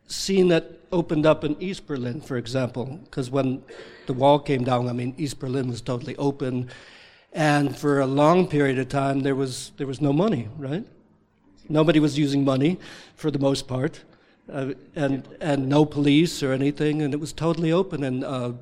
[0.06, 3.62] scene that opened up in East Berlin, for example, because when
[4.06, 6.70] the wall came down, I mean, East Berlin was totally open,
[7.34, 10.86] and for a long period of time there was there was no money, right?
[11.68, 12.78] Nobody was using money,
[13.14, 14.00] for the most part
[14.52, 18.52] uh, and and no police or anything, and it was totally open and uh,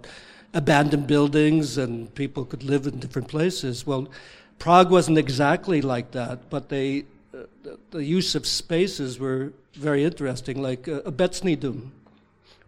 [0.55, 3.87] abandoned buildings, and people could live in different places.
[3.87, 4.09] Well,
[4.59, 10.05] Prague wasn't exactly like that, but they uh, the, the, use of spaces were very
[10.05, 11.57] interesting, like uh, Obecní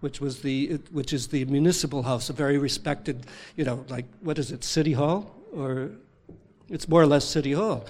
[0.01, 3.27] which was the which is the municipal house, a very respected,
[3.57, 5.91] you know, like what is it, city hall, or
[6.69, 7.85] it's more or less city hall.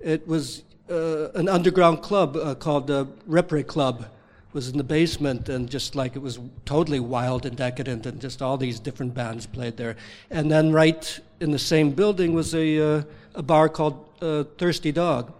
[0.00, 4.06] It was uh, an underground club uh, called the Repre Club,
[4.52, 8.40] was in the basement and just like it was totally wild and decadent and just
[8.40, 9.96] all these different bands played there.
[10.30, 13.02] And then right in the same building was a, uh,
[13.34, 15.32] a bar called uh, Thirsty Dog,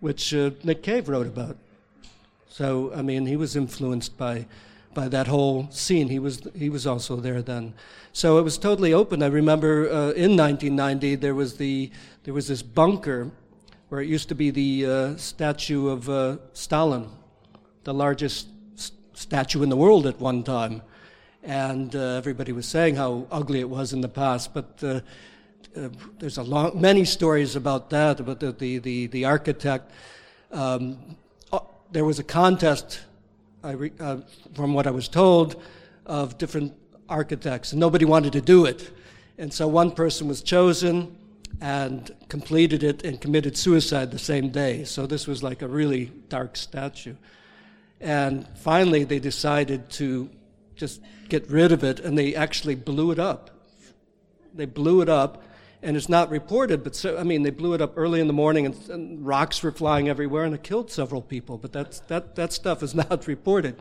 [0.00, 1.56] which uh, Nick Cave wrote about.
[2.48, 4.46] So, I mean, he was influenced by,
[4.92, 6.08] by that whole scene.
[6.08, 7.74] He was, he was also there then.
[8.12, 9.22] So it was totally open.
[9.22, 11.92] I remember uh, in 1990 there was, the,
[12.24, 13.30] there was this bunker
[13.90, 17.08] where it used to be the uh, statue of uh, Stalin
[17.88, 18.48] the largest
[19.14, 20.82] statue in the world at one time.
[21.42, 25.00] And uh, everybody was saying how ugly it was in the past, but uh,
[25.74, 29.90] uh, there's a long, many stories about that, about the, the, the, the architect.
[30.52, 31.16] Um,
[31.50, 33.00] uh, there was a contest,
[33.64, 34.18] re, uh,
[34.52, 35.56] from what I was told,
[36.04, 36.74] of different
[37.08, 38.90] architects, and nobody wanted to do it.
[39.38, 41.16] And so one person was chosen
[41.62, 44.84] and completed it and committed suicide the same day.
[44.84, 47.14] So this was like a really dark statue.
[48.00, 50.30] And finally, they decided to
[50.76, 53.50] just get rid of it, and they actually blew it up.
[54.54, 55.42] They blew it up,
[55.82, 58.32] and it's not reported, but so, I mean, they blew it up early in the
[58.32, 61.58] morning, and, and rocks were flying everywhere, and it killed several people.
[61.58, 63.76] But that's, that that stuff is not reported.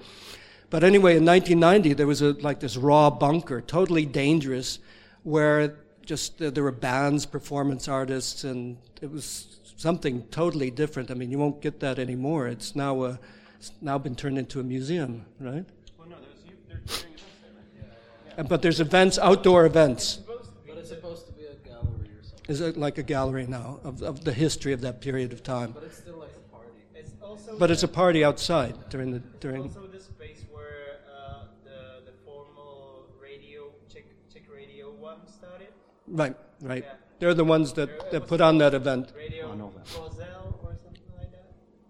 [0.69, 4.79] But anyway, in 1990, there was a, like this raw bunker, totally dangerous,
[5.23, 11.09] where just uh, there were bands, performance artists, and it was something totally different.
[11.09, 12.47] I mean, you won't get that anymore.
[12.47, 13.19] It's now a
[13.57, 15.65] it's now been turned into a museum, right?
[15.97, 17.33] Well, no, there's, they're doing events
[17.73, 18.37] there, right?
[18.37, 18.43] yeah.
[18.43, 20.19] But there's events, outdoor events.
[20.67, 22.45] But it's supposed to be a gallery or something.
[22.47, 25.71] Is it like a gallery now of, of the history of that period of time?
[25.71, 26.69] But it's still like a party.
[26.93, 29.63] It's also but it's a party outside during the during.
[29.63, 35.69] also the space where uh, the the formal radio Czech Czech radio one started.
[36.07, 36.83] Right, right.
[36.83, 36.93] Yeah.
[37.19, 39.11] They're the ones that, that put on that event.
[39.17, 39.51] Radio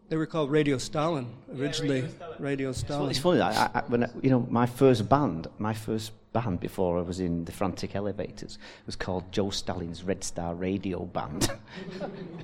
[0.09, 2.01] they were called Radio Stalin originally.
[2.01, 3.09] Yeah, Radio Stalin.
[3.09, 3.41] It's funny.
[3.41, 7.19] I, I, when I, you know my first band, my first band before I was
[7.19, 11.51] in the Frantic Elevators was called Joe Stalin's Red Star Radio Band.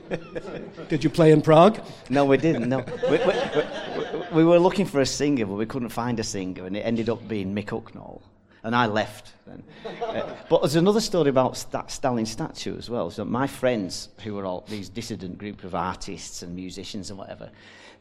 [0.89, 1.79] Did you play in Prague?
[2.09, 2.69] No, we didn't.
[2.69, 6.23] No, we, we, we, we, were looking for a singer, but we couldn't find a
[6.23, 8.21] singer, and it ended up being Mick Hucknall
[8.63, 9.63] and I left then.
[10.01, 13.09] uh, but there's another story about St- Stalin statue as well.
[13.09, 17.51] So my friends, who were all these dissident group of artists and musicians and whatever,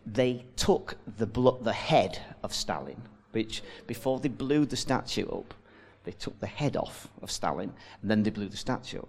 [0.06, 3.00] they took the, blo- the head of Stalin,
[3.32, 5.54] which before they blew the statue up,
[6.04, 9.08] they took the head off of Stalin, and then they blew the statue up.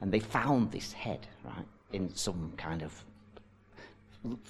[0.00, 3.04] And they found this head, right, in some kind of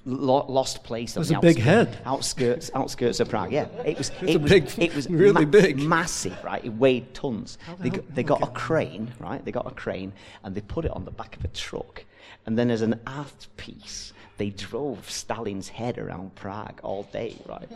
[0.05, 1.17] lost place.
[1.17, 1.99] It was a big head.
[2.05, 3.53] Outskirts, outskirts of Prague.
[3.53, 4.11] Yeah, it was.
[4.23, 6.43] It, it was big, It was really ma- big, massive.
[6.43, 7.59] Right, it weighed tons.
[7.79, 8.51] The they got, they got okay.
[8.51, 9.13] a crane.
[9.19, 10.13] Right, they got a crane
[10.45, 12.05] and they put it on the back of a truck,
[12.47, 17.69] and then as an art piece, they drove Stalin's head around Prague all day, right?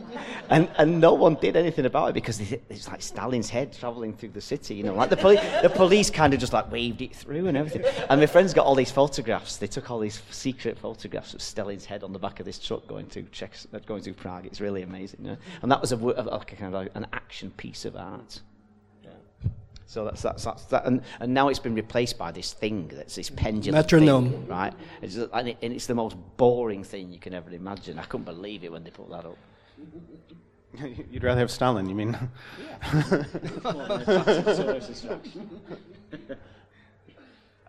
[0.49, 4.31] and, and no one did anything about it because it's like Stalin's head traveling through
[4.31, 4.95] the city, you know.
[4.95, 7.85] Like the, poli- the police kind of just like waved it through and everything.
[8.09, 9.59] And my friends got all these photographs.
[9.59, 12.87] They took all these secret photographs of Stalin's head on the back of this truck
[12.87, 13.53] going to Czech,
[13.85, 14.47] going to Prague.
[14.47, 15.37] It's really amazing, you know?
[15.61, 18.41] And that was a, a, a kind of like an action piece of art.
[19.87, 20.87] So that's, that's, that's that.
[20.87, 23.81] And, and now it's been replaced by this thing that's this pendulum.
[23.81, 24.31] Metronome.
[24.31, 24.73] Thing, right?
[25.03, 27.99] It's, and, it, and it's the most boring thing you can ever imagine.
[27.99, 29.37] I couldn't believe it when they put that up.
[31.11, 32.17] You'd rather have Stalin, you mean?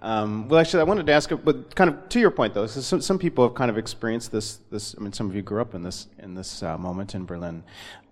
[0.01, 3.01] um, well, actually, I wanted to ask, but kind of to your point, though, some,
[3.01, 4.61] some people have kind of experienced this.
[4.71, 7.25] This, I mean, some of you grew up in this in this uh, moment in
[7.25, 7.63] Berlin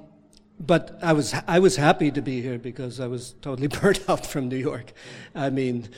[0.59, 4.27] but I was I was happy to be here because I was totally burnt out
[4.27, 4.93] from New York.
[5.33, 5.89] I mean,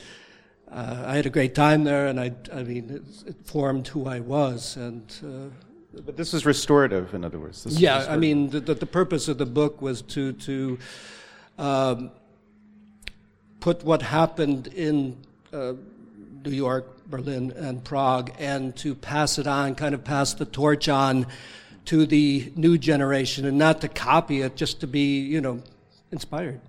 [0.74, 4.08] uh, I had a great time there, and I, I mean, it, it formed who
[4.08, 4.76] I was.
[4.76, 7.62] And uh, but this is restorative, in other words.
[7.62, 10.78] This yeah, I mean, the, the, the, purpose of the book was to to
[11.58, 12.10] um,
[13.60, 15.16] put what happened in
[15.52, 15.74] uh,
[16.44, 20.88] New York, Berlin, and Prague, and to pass it on, kind of pass the torch
[20.88, 21.26] on
[21.84, 25.62] to the new generation, and not to copy it, just to be, you know,
[26.10, 26.60] inspired.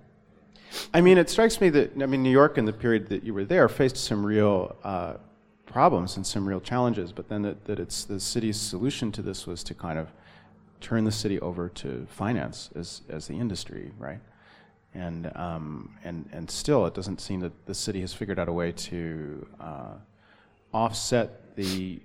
[0.92, 3.34] I mean, it strikes me that I mean, New York in the period that you
[3.34, 5.14] were there faced some real uh,
[5.66, 9.46] problems and some real challenges, but then that, that it's the city's solution to this
[9.46, 10.08] was to kind of
[10.80, 14.20] turn the city over to finance as as the industry, right?
[14.94, 18.52] And um, and and still, it doesn't seem that the city has figured out a
[18.52, 19.94] way to uh,
[20.72, 22.00] offset the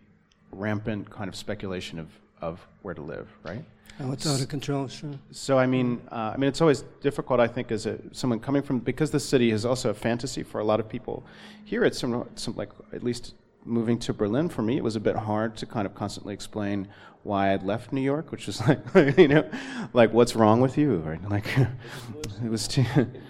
[0.52, 2.10] rampant kind of speculation of
[2.41, 3.63] of where to live, right?
[3.99, 5.12] Oh, it's out of control, sure.
[5.32, 7.39] So I mean, uh, I mean, it's always difficult.
[7.39, 10.60] I think as a, someone coming from because the city is also a fantasy for
[10.60, 11.23] a lot of people.
[11.65, 14.99] Here, it's some, some like at least moving to Berlin for me, it was a
[14.99, 16.88] bit hard to kind of constantly explain
[17.23, 18.80] why I'd left New York, which was like,
[19.17, 19.49] you know,
[19.93, 21.30] like what's wrong with you, right?
[21.30, 22.86] Like, it was too.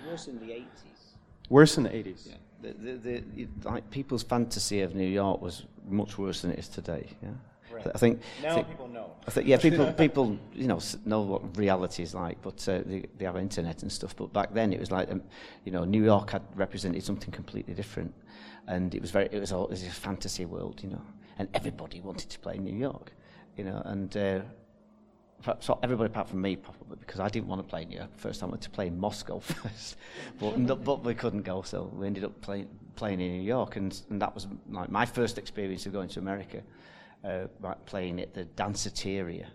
[0.08, 0.68] worse in the eighties.
[1.50, 2.30] Worse in the eighties.
[2.30, 2.38] Yeah.
[2.62, 6.68] The, the, the, like people's fantasy of New York was much worse than it is
[6.68, 7.08] today.
[7.22, 7.30] Yeah.
[7.94, 9.12] I think now think, people know.
[9.28, 13.06] I think yeah, people people you know know what reality is like, but uh, they,
[13.18, 14.16] they have internet and stuff.
[14.16, 15.22] But back then it was like um,
[15.66, 18.14] you know New York had represented something completely different,
[18.68, 21.02] and it was very it was, all, it was a fantasy world, you know,
[21.40, 23.14] and everybody wanted to play New York,
[23.58, 24.16] you know, and.
[24.16, 24.40] Uh,
[25.60, 28.44] so everybody apart from me probably because I didn't want to play New York first.
[28.44, 29.98] I wanted to play in Moscow first,
[30.40, 33.76] but no, but we couldn't go, so we ended up playing playing in New York,
[33.76, 36.62] and and that was like my first experience of going to America
[37.24, 37.48] uh,
[37.86, 39.48] playing at the Danceteria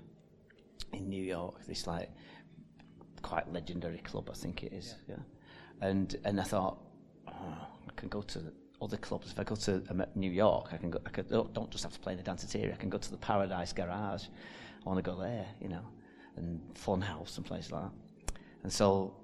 [0.93, 1.65] in New York.
[1.67, 2.11] This like
[3.23, 4.95] quite legendary club, I think it is.
[5.09, 5.17] Yeah.
[5.17, 5.89] yeah.
[5.89, 6.79] And and I thought,
[7.29, 7.33] oh,
[7.89, 9.33] I can go to other clubs.
[9.33, 11.01] If I go to um, New York, I can go.
[11.07, 12.73] I could, don't just have to play in the Danceteria.
[12.73, 14.25] I can go to the Paradise Garage.
[14.85, 15.85] I want to go there, you know,
[16.37, 17.93] and Funhouse and places like that.
[18.63, 19.17] And so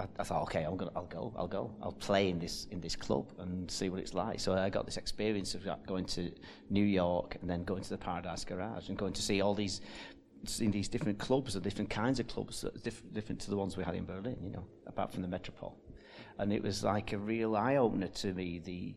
[0.00, 2.80] I, I thought, okay, I'm gonna, I'll go, I'll go, I'll play in this in
[2.80, 4.40] this club and see what it's like.
[4.40, 6.32] So I got this experience of going to
[6.70, 9.80] New York and then going to the Paradise Garage and going to see all these
[10.60, 13.56] in these different clubs, the different kinds of clubs, that are diff- different to the
[13.56, 15.76] ones we had in Berlin, you know, apart from the Metropole.
[16.38, 18.58] And it was like a real eye opener to me.
[18.58, 18.94] The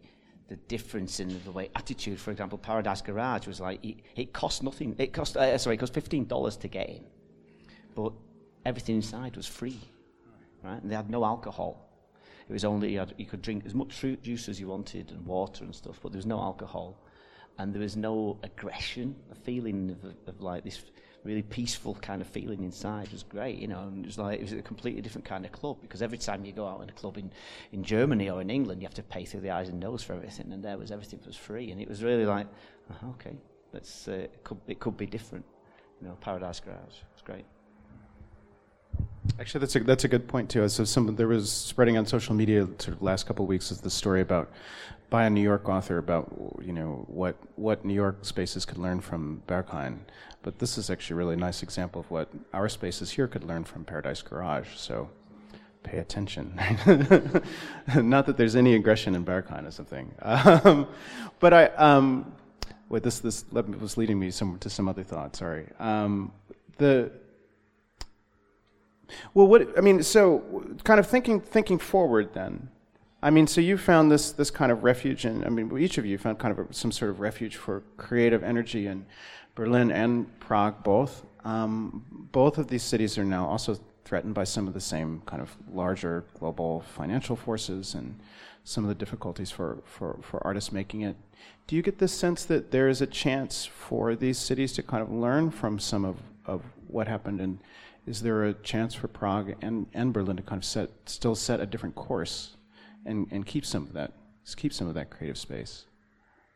[0.50, 4.64] the difference in the way attitude, for example, Paradise Garage was like it, it cost
[4.64, 4.96] nothing.
[4.98, 7.04] It cost uh, sorry, it cost fifteen dollars to get in,
[7.96, 8.14] but
[8.66, 9.80] everything inside was free,
[10.64, 10.82] right?
[10.82, 11.90] And they had no alcohol.
[12.48, 15.12] It was only you, had, you could drink as much fruit juice as you wanted
[15.12, 16.98] and water and stuff, but there was no alcohol,
[17.58, 20.84] and there was no aggression, a feeling of, of like this
[21.24, 24.44] really peaceful kind of feeling inside was great, you know, and it was like it
[24.44, 26.94] was a completely different kind of club because every time you go out in a
[26.94, 27.32] club in,
[27.72, 30.14] in Germany or in England, you have to pay through the eyes and nose for
[30.14, 32.48] everything, and there was everything was free, and it was really like,
[32.92, 33.38] oh, okay,
[33.74, 35.46] uh, it could it could be different,
[36.02, 37.46] you know, Paradise Garage, it's great.
[39.40, 40.68] Actually, that's a that's a good point too.
[40.70, 43.80] So some there was spreading on social media sort of last couple of weeks is
[43.80, 44.52] the story about
[45.10, 49.00] by a New York author about you know what what New York spaces could learn
[49.00, 50.00] from Berghain,
[50.42, 53.64] but this is actually a really nice example of what our spaces here could learn
[53.64, 54.76] from Paradise Garage.
[54.76, 55.10] So
[55.84, 56.60] pay attention.
[57.96, 60.88] Not that there's any aggression in Berghain or something, um,
[61.40, 62.34] but I um,
[62.90, 65.36] wait this this was leading me some, to some other thought.
[65.36, 65.68] Sorry.
[65.80, 66.32] Um,
[66.78, 67.12] the
[69.34, 72.70] well, what I mean, so kind of thinking thinking forward then.
[73.22, 76.06] I mean, so you found this this kind of refuge, and I mean, each of
[76.06, 79.06] you found kind of a, some sort of refuge for creative energy in
[79.56, 81.26] Berlin and Prague, both.
[81.46, 85.42] Um, both of these cities are now also threatened by some of the same kind
[85.42, 88.20] of larger global financial forces and
[88.64, 91.16] some of the difficulties for, for, for artists making it.
[91.68, 95.02] Do you get the sense that there is a chance for these cities to kind
[95.02, 97.60] of learn from some of, of what happened in
[98.06, 101.60] is there a chance for Prague and, and Berlin to kind of set still set
[101.60, 102.58] a different course
[103.06, 104.12] and, and keep some of that
[104.58, 105.86] keep some of that creative space?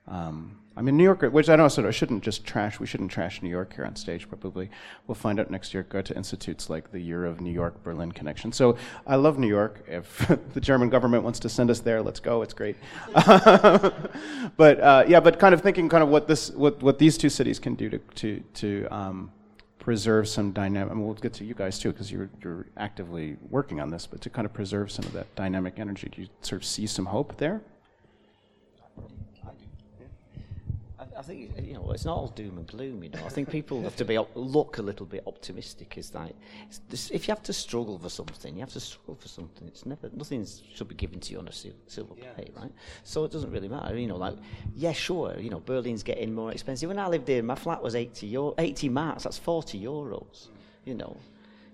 [0.08, 2.80] Um, I mean, New York, which I know I shouldn't just trash.
[2.80, 4.30] We shouldn't trash New York here on stage.
[4.30, 4.70] Probably,
[5.08, 5.82] we'll find out next year.
[5.82, 8.52] Go to institutes like the Year of New York Berlin connection.
[8.52, 8.78] So
[9.08, 9.84] I love New York.
[9.88, 12.44] If the German government wants to send us there, let's go.
[12.44, 12.78] It's great.
[13.14, 17.30] but uh, yeah, but kind of thinking, kind of what this, what, what these two
[17.30, 19.32] cities can do to to to um,
[19.88, 20.94] preserve some dynamic.
[20.94, 24.06] Mean, we'll get to you guys too because you're you're actively working on this.
[24.06, 26.86] But to kind of preserve some of that dynamic energy, do you sort of see
[26.86, 27.62] some hope there?
[31.18, 33.04] I think you know it's not all doom and gloom.
[33.04, 35.98] You know, I think people have to be look a little bit optimistic.
[35.98, 36.36] Is like
[36.90, 39.68] this, if you have to struggle for something, you have to struggle for something.
[39.68, 42.32] It's never nothing should be given to you on a silver yeah.
[42.34, 42.72] plate, right?
[43.04, 43.98] So it doesn't really matter.
[43.98, 44.36] You know, like
[44.76, 45.36] yeah, sure.
[45.40, 46.90] You know, Berlin's getting more expensive.
[46.90, 49.24] When I lived there, my flat was eighty euro, eighty marks.
[49.24, 50.48] That's forty euros.
[50.48, 50.50] Mm.
[50.86, 51.18] You know,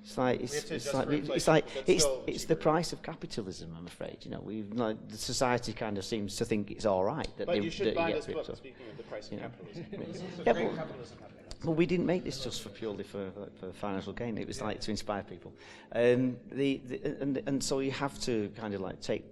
[0.03, 3.73] it's like it's, it's like it's like it's it's the price of capitalism.
[3.77, 4.17] I'm afraid.
[4.23, 7.47] You know, we like the society kind of seems to think it's all right that
[7.47, 8.45] but they, you should buy this book.
[8.45, 12.69] Speaking of the price of capitalism, yeah, but, well, we didn't make this just for
[12.69, 14.37] purely for, for financial gain.
[14.37, 14.65] It was yeah.
[14.65, 15.53] like to inspire people,
[15.93, 19.23] um, the, the, and and so you have to kind of like take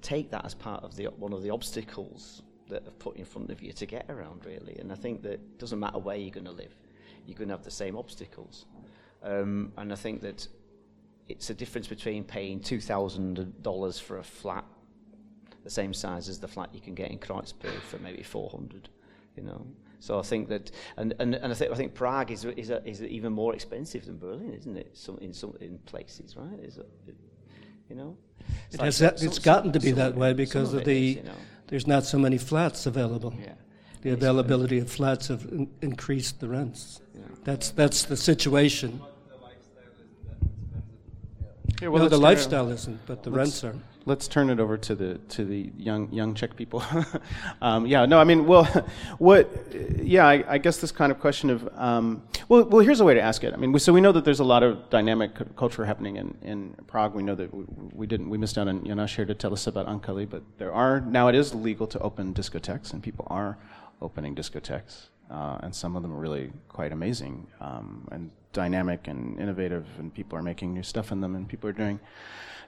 [0.00, 3.50] take that as part of the one of the obstacles that are put in front
[3.50, 4.76] of you to get around really.
[4.78, 6.74] And I think that it doesn't matter where you're going to live,
[7.26, 8.64] you're going to have the same obstacles.
[9.22, 10.46] Um, and I think that
[11.28, 14.64] it's a difference between paying $2,000 for a flat
[15.64, 18.88] the same size as the flat you can get in Kreuzberg for maybe 400
[19.36, 19.66] you know.
[20.00, 22.86] So I think that, and, and, and I think I think Prague is is, a,
[22.86, 24.96] is even more expensive than Berlin, isn't it?
[24.96, 26.60] Some in some in places, right?
[26.60, 26.88] Is it,
[27.88, 28.16] you know?
[28.66, 31.16] It's it has that, it's gotten to be that way because of, of the is,
[31.16, 31.34] you know.
[31.68, 33.34] there's not so many flats available.
[33.40, 33.54] Yeah.
[34.02, 37.00] The availability of flats have in, increased the rents.
[37.46, 39.00] That's that's the situation.
[41.80, 43.76] Yeah, well, no, the lifestyle isn't, but the rents are.
[44.04, 46.82] Let's turn it over to the to the young young Czech people.
[47.62, 48.64] um, yeah, no, I mean, well,
[49.18, 49.48] what?
[49.96, 53.14] Yeah, I, I guess this kind of question of um, well, well, here's a way
[53.14, 53.54] to ask it.
[53.54, 56.36] I mean, we, so we know that there's a lot of dynamic culture happening in,
[56.42, 57.14] in Prague.
[57.14, 59.68] We know that we, we didn't we missed out on Janosch here to tell us
[59.68, 63.56] about Ankali, but there are now it is legal to open discotheques, and people are
[64.02, 69.38] opening discotheques, uh, and some of them are really quite amazing um, and dynamic and
[69.38, 72.00] innovative, and people are making new stuff in them, and people are doing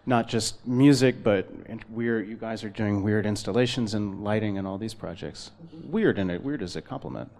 [0.06, 1.48] not just music, but
[1.90, 2.28] weird.
[2.28, 5.50] You guys are doing weird installations and lighting and all these projects.
[5.84, 6.42] Weird in it.
[6.42, 7.30] Weird as a compliment.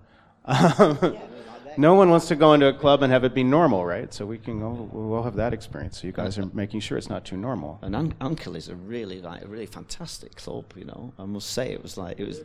[1.79, 4.13] no one wants to go into a club and have it be normal, right?
[4.13, 6.01] So we can go, we'll have that experience.
[6.01, 7.79] So you guys are making sure it's not too normal.
[7.83, 11.13] And Un- Uncle is a really like a really fantastic club, you know.
[11.19, 12.41] I must say it was like it was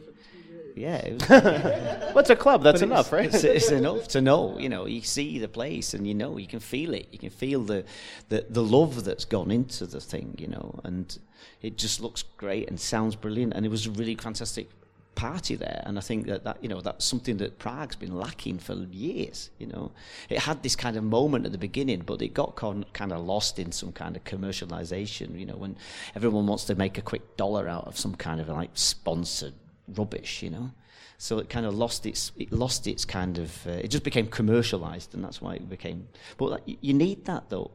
[0.75, 2.63] Yeah, it was, What's a club?
[2.63, 3.33] That's But enough, right?
[3.33, 4.57] It's, it's enough to know.
[4.57, 7.07] You know, you see the place, and you know, you can feel it.
[7.11, 7.85] You can feel the,
[8.29, 10.35] the the love that's gone into the thing.
[10.39, 11.17] You know, and
[11.61, 13.53] it just looks great and sounds brilliant.
[13.53, 14.69] And it was a really fantastic
[15.15, 15.83] party there.
[15.85, 19.49] And I think that, that you know that's something that Prague's been lacking for years.
[19.59, 19.91] You know,
[20.29, 23.23] it had this kind of moment at the beginning, but it got con- kind of
[23.23, 25.39] lost in some kind of commercialization.
[25.39, 25.77] You know, when
[26.15, 29.53] everyone wants to make a quick dollar out of some kind of like sponsored
[29.87, 30.43] rubbish.
[30.43, 30.71] You know.
[31.17, 34.27] So it kind of lost its it lost its kind of uh, it just became
[34.27, 36.07] commercialized, and that's why it became.
[36.37, 37.71] But you need that though.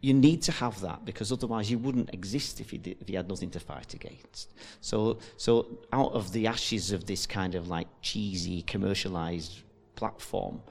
[0.00, 3.16] You need to have that because otherwise you wouldn't exist if you did, if you
[3.16, 4.54] had nothing to fight against.
[4.80, 9.62] So so out of the ashes of this kind of like cheesy commercialized
[9.96, 10.62] platform,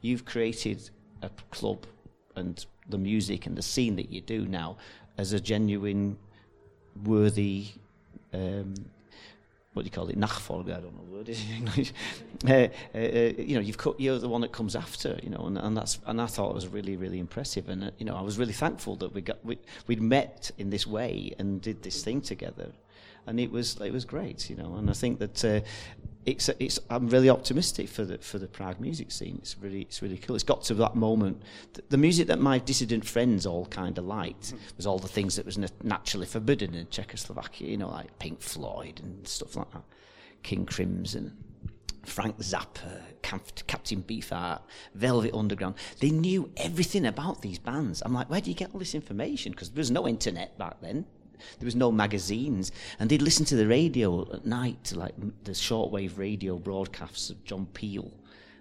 [0.00, 0.90] you've created
[1.22, 1.86] a club
[2.36, 4.76] and the music and the scene that you do now
[5.18, 6.16] as a genuine,
[7.04, 7.66] worthy.
[8.32, 8.74] Um,
[9.74, 10.18] what do you call it?
[10.18, 11.92] Nachfolger, I don't know the word is in English.
[12.48, 15.44] uh, uh, uh, you know, you've cut, you're the one that comes after, you know,
[15.46, 18.16] and, and that's and I thought it was really, really impressive, and uh, you know,
[18.16, 21.82] I was really thankful that we got we, we'd met in this way and did
[21.82, 22.70] this thing together,
[23.26, 25.64] and it was it was great, you know, and I think that.
[26.26, 29.38] It's, it's, I'm really optimistic for the for the Prague music scene.
[29.42, 30.34] It's really it's really cool.
[30.34, 31.42] It's got to that moment.
[31.74, 34.56] Th- The music that my dissident friends all kind of liked hmm.
[34.76, 37.68] was all the things that was na- naturally forbidden in Czechoslovakia.
[37.68, 39.84] You know, like Pink Floyd and stuff like that,
[40.42, 41.36] King Crimson.
[42.06, 44.60] Frank Zappa, Cap- Captain Beefheart,
[44.94, 45.74] Velvet Underground.
[46.00, 48.02] They knew everything about these bands.
[48.04, 49.52] I'm like, where do you get all this information?
[49.52, 51.06] Because there was no internet back then.
[51.58, 55.14] There was no magazines, and they'd listen to the radio at night like
[55.44, 58.10] the shortwave radio broadcasts of John Peel,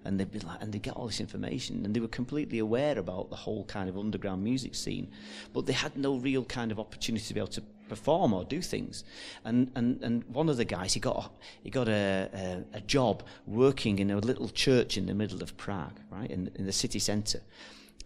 [0.05, 2.97] and they'd be like, and they get all this information, and they were completely aware
[2.99, 5.11] about the whole kind of underground music scene,
[5.53, 8.61] but they had no real kind of opportunity to be able to perform or do
[8.61, 9.03] things.
[9.45, 11.31] And and, and one of the guys, he got
[11.63, 12.29] he got a,
[12.73, 16.51] a, a job working in a little church in the middle of Prague, right in
[16.55, 17.41] in the city centre,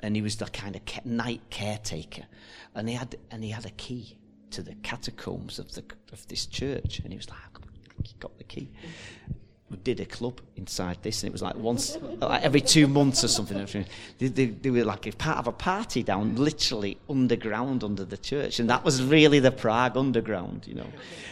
[0.02, 2.26] and he was the kind of night caretaker,
[2.76, 4.18] and he had and he had a key
[4.52, 8.38] to the catacombs of the of this church, and he was like, oh, he got
[8.38, 8.72] the key.
[9.70, 13.26] We did a club inside this, and it was like once, like every two months
[13.26, 13.86] or something.
[14.18, 18.18] They, they, they were like a part of a party down, literally underground under the
[18.18, 20.88] church, and that was really the Prague underground, you know.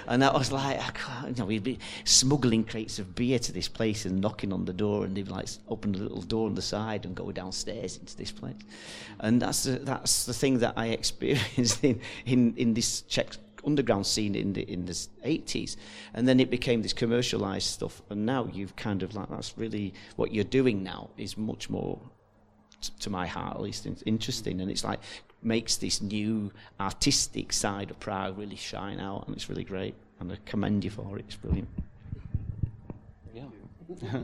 [0.07, 3.53] And that was like, I can't, you know, we'd be smuggling crates of beer to
[3.53, 6.55] this place and knocking on the door, and they'd like open a little door on
[6.55, 8.55] the side and go downstairs into this place.
[9.21, 14.05] And that's the, that's the thing that I experienced in, in, in this Czech underground
[14.05, 15.75] scene in the in the 80s
[16.13, 18.01] and then it became this commercialized stuff.
[18.09, 21.99] And now you've kind of like that's really what you're doing now is much more
[22.81, 24.61] t- to my heart at least in- interesting.
[24.61, 24.99] And it's like
[25.41, 29.27] makes this new artistic side of Prague really shine out.
[29.27, 29.95] And it's really great.
[30.19, 31.25] And I commend you for it.
[31.27, 31.69] It's brilliant.
[33.33, 34.23] Yeah.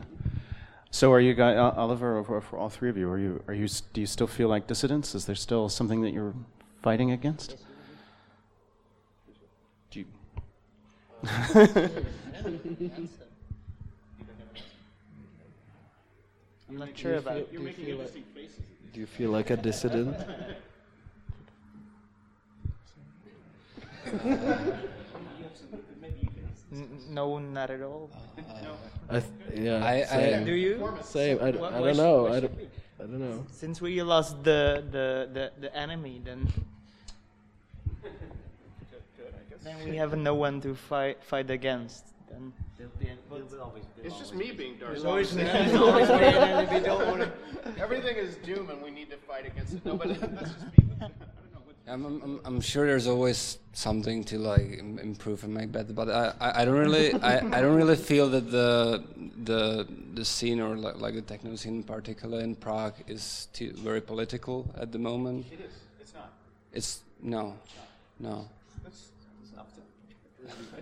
[0.94, 3.08] So, are you guys, Oliver, or for, for all three of you?
[3.08, 5.14] Are you, are you, do you still feel like dissidents?
[5.14, 6.34] Is there still something that you're
[6.82, 7.56] fighting against?
[9.90, 10.04] Do you,
[16.68, 17.52] I'm not sure about it.
[18.92, 20.16] Do you feel like a dissident?
[26.72, 28.10] N- no, not at all.
[28.38, 28.42] Uh,
[29.10, 29.22] I
[29.54, 29.84] yeah.
[29.84, 30.44] I- I- same.
[30.46, 30.98] Do you?
[31.02, 31.38] Same.
[31.42, 32.26] I, d- What- I what don't know.
[32.32, 32.52] I don't,
[32.98, 33.44] I don't know.
[33.52, 36.48] Since we lost the the the, the enemy, then
[39.62, 42.06] then we have no one to fight fight against.
[42.30, 42.52] Then
[44.02, 44.96] it's just me being dark.
[45.04, 45.46] Everything
[47.78, 49.84] Everything is doom, and we need to fight against it.
[49.84, 50.84] No, but that's just me.
[51.88, 56.08] I'm, I'm, I'm- I'm sure there's always something to like improve and make better, but
[56.08, 59.02] I, I, I don't really I, I don't really feel that the
[59.44, 63.72] the the scene or like, like the techno scene in particular in Prague is too,
[63.76, 65.46] very political at the moment.
[65.52, 65.72] It is.
[66.00, 66.32] It's not.
[66.72, 67.54] It's no,
[68.20, 68.48] no.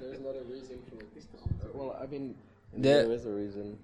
[0.00, 1.06] There's not a reason for it.
[1.74, 2.34] Well, I mean,
[2.76, 3.78] There- there is a reason.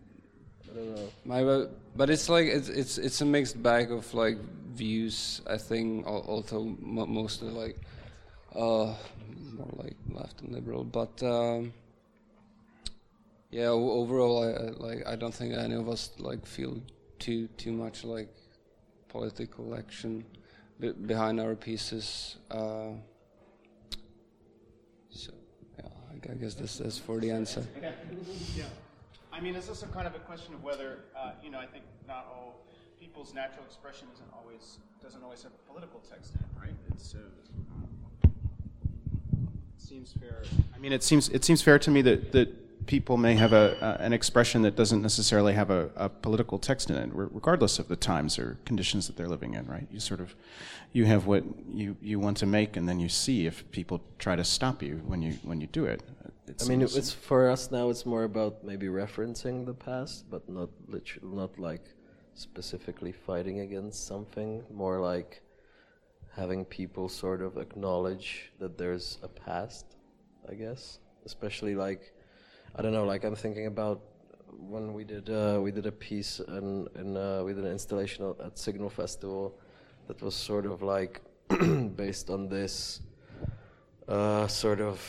[0.71, 1.09] I don't know.
[1.25, 4.39] My, but- but it's like it's it's it's a mixed bag of like
[4.75, 5.41] views.
[5.47, 7.77] I think al- although mostly like
[8.55, 8.95] uh
[9.57, 11.73] more like left and liberal, but um,
[13.51, 13.69] yeah.
[13.69, 16.83] Overall, I, I like I don't think any of us like feel
[17.19, 18.29] too too much like
[19.09, 20.25] political action
[20.81, 22.37] be- behind our pieces.
[22.51, 22.93] Uh,
[25.11, 25.33] so
[25.79, 25.89] yeah,
[26.31, 27.65] I guess this is for the answer.
[27.81, 28.65] Yeah.
[29.33, 31.85] I mean, it's also kind of a question of whether, uh, you know, I think
[32.09, 32.61] not all
[32.99, 36.75] people's natural expression isn't always doesn't always have a political text in it, right?
[36.93, 37.19] It's uh,
[38.25, 38.31] it
[39.77, 40.43] seems fair.
[40.75, 43.77] I mean, it seems it seems fair to me that that people may have a,
[43.81, 47.89] a an expression that doesn't necessarily have a, a political text in it, regardless of
[47.89, 49.67] the times or conditions that they're living in.
[49.67, 49.87] Right?
[49.91, 50.35] You sort of
[50.93, 54.37] you have what you, you want to make, and then you see if people try
[54.37, 56.03] to stop you when you when you do it.
[56.49, 57.91] It I mean, it's for us now.
[57.91, 61.85] It's more about maybe referencing the past, but not literally, not like
[62.35, 64.63] specifically fighting against something.
[64.73, 65.43] More like
[66.35, 69.97] having people sort of acknowledge that there's a past.
[70.49, 72.13] I guess, especially like
[72.77, 73.05] I don't know.
[73.05, 74.03] Like I'm thinking about
[74.59, 78.35] when we did uh, we did a piece and and uh, we did an installation
[78.45, 79.59] at- Signal Festival
[80.09, 81.23] that was sort of like
[81.97, 83.01] based on this
[84.09, 85.01] uh, sort of.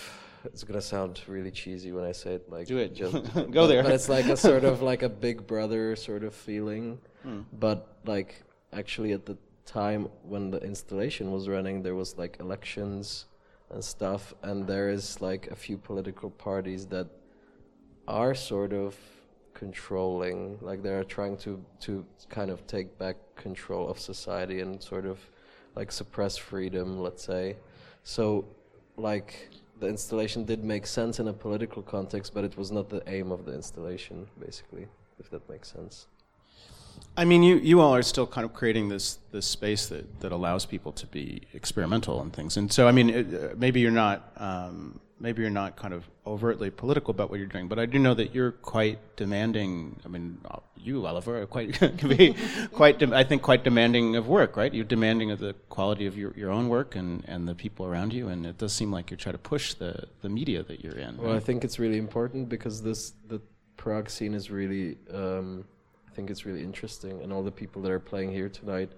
[0.45, 2.49] It's gonna sound really cheesy when I say it.
[2.49, 2.95] Like Do it.
[2.95, 3.15] Just,
[3.51, 3.84] Go there.
[3.84, 6.99] But it's like a sort of like a big brother sort of feeling.
[7.24, 7.41] Hmm.
[7.51, 13.26] But like actually at the time when the installation was running, there was like elections
[13.72, 17.07] and stuff, and there is like a few political parties that
[18.08, 18.95] are sort of
[19.53, 25.05] controlling like they're trying to to kind of take back control of society and sort
[25.05, 25.18] of
[25.76, 27.55] like suppress freedom let's say.
[28.03, 28.45] So
[28.97, 29.49] like
[29.80, 33.32] the installation did make sense in a political context but it was not the aim
[33.32, 34.88] of the installation basically
[35.20, 36.08] if that makes sense
[37.16, 40.32] I mean, you, you all are still kind of creating this this space that, that
[40.32, 42.58] allows people to be experimental and things.
[42.58, 46.08] And so, I mean, it, uh, maybe you're not um, maybe you're not kind of
[46.26, 50.00] overtly political about what you're doing, but I do know that you're quite demanding.
[50.06, 50.39] I mean,
[50.76, 52.36] you, Oliver, are quite can be
[52.72, 54.74] quite de- I think quite demanding of work, right?
[54.74, 58.14] You're demanding of the quality of your, your own work and, and the people around
[58.14, 60.98] you, and it does seem like you're trying to push the, the media that you're
[60.98, 61.18] in.
[61.18, 63.41] Well, I think it's really important because this the
[63.76, 65.64] Prague scene is really, um,
[66.18, 68.91] think it's really interesting, and all the people that are playing here tonight,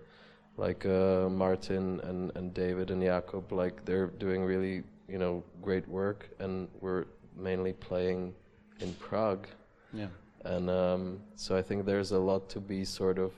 [0.56, 5.86] like uh, Martin and and David and Jakob, like they're doing really you know great
[6.00, 7.06] work, and we're
[7.36, 8.34] mainly playing
[8.80, 9.48] in Prague,
[9.92, 10.08] yeah.
[10.46, 13.34] and um, so I think there's a lot to be sort of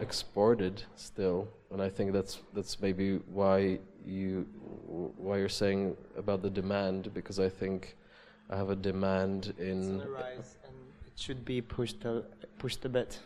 [0.00, 3.06] exported still, and I think that's that's maybe
[3.40, 4.30] why you
[5.26, 7.96] why you're saying about the demand because I think
[8.52, 10.02] I have a demand It's in
[11.14, 12.24] it should be pushed a,
[12.58, 13.18] pushed a bit.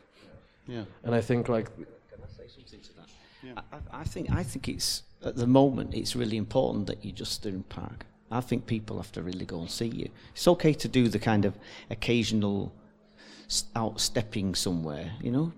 [0.67, 0.85] Yeah.
[1.05, 1.87] and I think like Can
[2.23, 3.09] I say something to that?
[3.43, 3.53] Yeah.
[3.73, 7.13] I, I- I think I think it's at the moment it's really important that you
[7.13, 8.07] just do in park.
[8.31, 10.09] I think people have to really go and see you.
[10.33, 11.55] It's okay to do the kind of
[11.91, 12.73] occasional
[13.77, 15.53] outstepping somewhere, you know,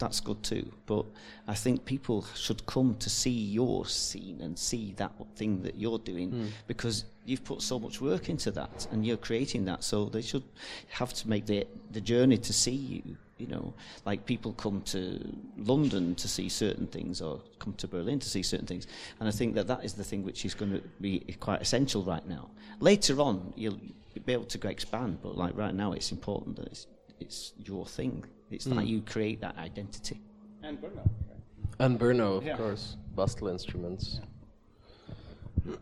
[0.00, 0.72] that's good too.
[0.86, 1.04] But
[1.46, 6.00] I think people should come to see your scene and see that thing that you're
[6.00, 6.46] doing hmm.
[6.66, 9.84] because you've put so much work into that and you're creating that.
[9.84, 10.42] So they should
[10.88, 13.16] have to make the the journey to see you.
[13.38, 13.72] You know,
[14.04, 15.18] like people come to
[15.56, 18.86] London to see certain things or come to Berlin to see certain things,
[19.18, 22.02] and I think that that is the thing which is going to be quite essential
[22.02, 22.50] right now.
[22.80, 23.80] Later on, you'll
[24.26, 26.86] be able to go expand, but like right now, it's important that it's
[27.20, 28.24] it's your thing.
[28.50, 30.20] It's like you create that identity.
[30.62, 31.08] And Bruno.
[31.78, 32.56] and Brno of Yeah.
[32.56, 34.20] course, Bastl Instruments.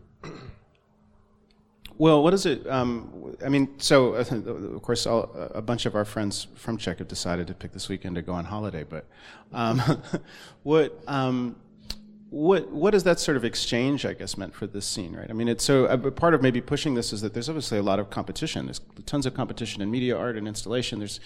[1.97, 2.65] Well, what is it?
[2.65, 6.99] Um, I mean, so uh, of course, all, a bunch of our friends from Czech
[6.99, 8.85] have decided to pick this weekend to go on holiday.
[8.85, 9.05] But
[9.51, 9.81] um,
[10.63, 11.57] what um,
[12.29, 14.05] what what is that sort of exchange?
[14.05, 15.29] I guess meant for this scene, right?
[15.29, 17.83] I mean, it's so a part of maybe pushing this is that there's obviously a
[17.83, 18.65] lot of competition.
[18.65, 20.99] There's tons of competition in media, art, and installation.
[20.99, 21.19] There's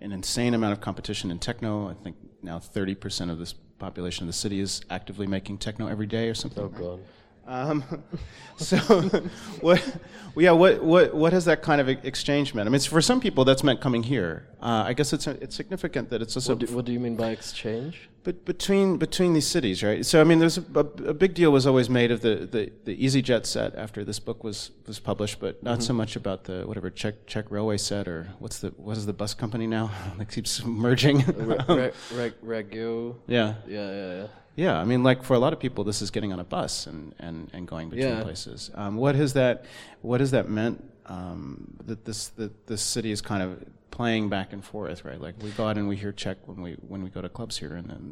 [0.00, 1.88] an insane amount of competition in techno.
[1.88, 6.06] I think now 30% of this population of the city is actively making techno every
[6.06, 6.62] day or something.
[6.62, 7.00] Oh right?
[7.46, 7.82] Um,
[8.56, 8.76] so,
[9.60, 9.96] what?
[10.34, 12.68] well, Yeah, what what what has that kind of exchange meant?
[12.68, 14.46] I mean, for some people, that's meant coming here.
[14.62, 17.16] Uh, I guess it's it's significant that it's also What do, what do you mean
[17.16, 18.08] by exchange?
[18.22, 20.04] but between between these cities, right?
[20.04, 22.70] So I mean, there's a, a, a big deal was always made of the, the,
[22.84, 26.62] the EasyJet set after this book was, was published, but not so much about the
[26.66, 29.90] whatever Czech Czech railway set or what's the what is the bus company now?
[30.20, 31.24] it keeps merging.
[31.26, 33.16] Re- re- reg- regio.
[33.26, 34.26] yeah, Yeah, yeah, yeah.
[34.64, 34.76] Yeah.
[34.82, 37.14] I mean, like for a lot of people, this is getting on a bus and,
[37.18, 38.22] and, and going between Yeah.
[38.22, 38.70] places.
[38.74, 39.64] Um, what has that
[40.02, 40.76] what has that meant?
[41.06, 43.50] Um, that this that this city is kind of
[43.90, 45.20] playing back and forth, right?
[45.26, 47.56] Like we go out and we hear Czech when we when we go to clubs
[47.62, 48.02] here, and then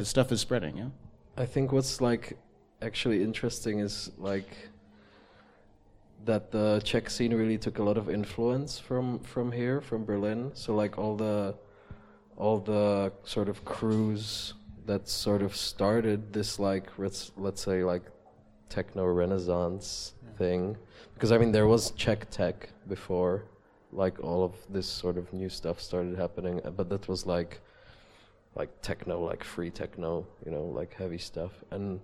[0.00, 0.74] the stuff is spreading.
[0.82, 0.90] Yeah.
[1.44, 2.24] I think what's like
[2.82, 4.50] actually interesting is like
[6.24, 10.50] that the Czech scene really took a lot of influence from from here, from Berlin.
[10.54, 11.54] So like all the
[12.36, 14.54] all the sort of crews
[14.88, 18.02] that sort of started this like let's let's say like
[18.70, 20.76] techno renaissance thing.
[21.14, 23.44] Because I mean there was Czech tech before
[23.92, 27.60] like all of this sort of new stuff started happening uh, but that was like
[28.54, 31.52] like techno like free techno you know like heavy stuff.
[31.70, 32.00] And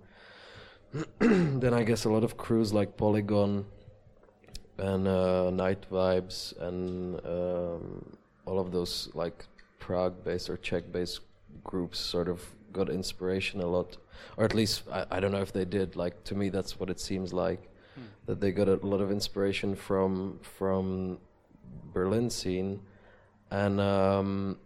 [1.19, 3.65] then I guess a lot of crews like Polygon
[4.77, 9.45] and uh, Night Vibes and um, all of those like
[9.79, 11.19] Prague-based or Czech-based
[11.63, 12.41] groups sort of
[12.79, 13.97] got inspiration a lot,
[14.37, 15.95] or at least I, I don't know if they did.
[16.03, 17.61] Like to me, that's what it seems like
[18.25, 21.17] that they got a lot of inspiration from from
[21.93, 22.71] Berlin scene,
[23.51, 24.57] and um,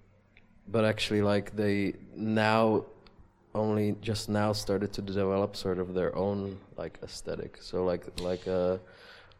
[0.67, 2.85] but actually like they now
[3.55, 7.57] only just now started to develop sort of their own like aesthetic.
[7.61, 8.77] So like like uh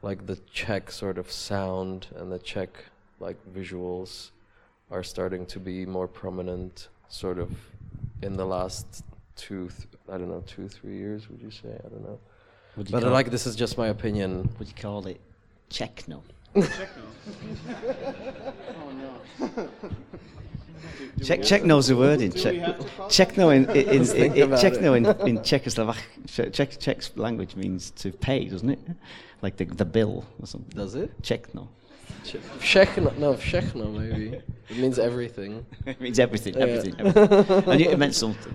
[0.01, 2.70] like the Czech sort of sound and the Czech
[3.20, 4.32] like visuals
[4.91, 7.49] are starting to be more prominent sort of
[8.22, 9.03] in the last
[9.36, 12.20] two th- I don't know two three years would you say I don't know
[12.78, 15.20] Would you but call, like this is just my opinion would you call it
[15.70, 16.24] techno?
[21.24, 22.55] Czech, techno's the word in Czech.
[23.09, 25.97] Techno in, in, in, in, in, about techno in, in Czechoslovak,
[26.51, 28.80] Czech, Czech language means to pay, doesn't it?
[29.41, 30.76] Like the, the bill or something.
[30.76, 31.67] does it Techno.
[32.59, 36.63] Všechno no všechno maybe it means everything it means everything, Yeah.
[36.67, 37.70] everything, everything.
[37.70, 38.53] I knew it meant something.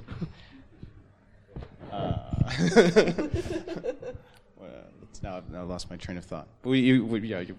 [1.93, 3.23] Well, uh.
[5.25, 6.47] it's now, now I lost my train of thought.
[6.65, 7.57] Well, you, well, yeah, you,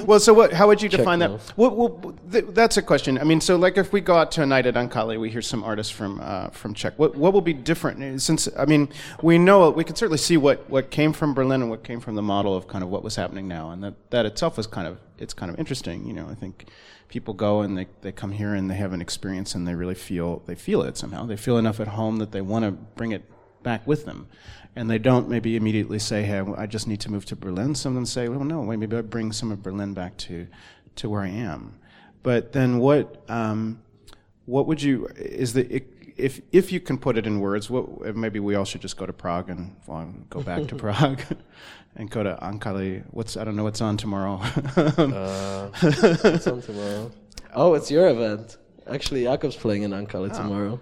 [0.04, 0.52] well, so what?
[0.52, 1.30] How would you define that?
[1.56, 3.18] Well, well th- that's a question.
[3.18, 5.42] I mean, so like if we go out to a night at Ankali, we hear
[5.42, 6.98] some artists from uh, from Czech.
[6.98, 8.20] What what will be different?
[8.20, 8.88] Since I mean,
[9.22, 12.14] we know we can certainly see what, what came from Berlin and what came from
[12.14, 14.86] the model of kind of what was happening now, and that that itself was kind
[14.86, 16.06] of it's kind of interesting.
[16.06, 16.66] You know, I think
[17.08, 19.96] people go and they, they come here and they have an experience and they really
[19.96, 21.26] feel they feel it somehow.
[21.26, 23.24] They feel enough at home that they want to bring it
[23.62, 24.28] back with them.
[24.76, 27.74] And they don't maybe immediately say, hey, I just need to move to Berlin.
[27.74, 30.46] Some of them say, well, no, maybe I bring some of Berlin back to,
[30.96, 31.78] to where I am.
[32.22, 33.82] But then what, um,
[34.46, 35.82] what would you, is the,
[36.16, 39.06] if, if you can put it in words, what, maybe we all should just go
[39.06, 41.20] to Prague and well, go back to Prague
[41.96, 43.02] and go to Ankali.
[43.10, 44.40] What's, I don't know what's on tomorrow.
[44.76, 47.10] uh, it's on tomorrow
[47.54, 48.56] oh it's your event
[48.88, 50.80] actually Jakob's playing in Ankali tomorrow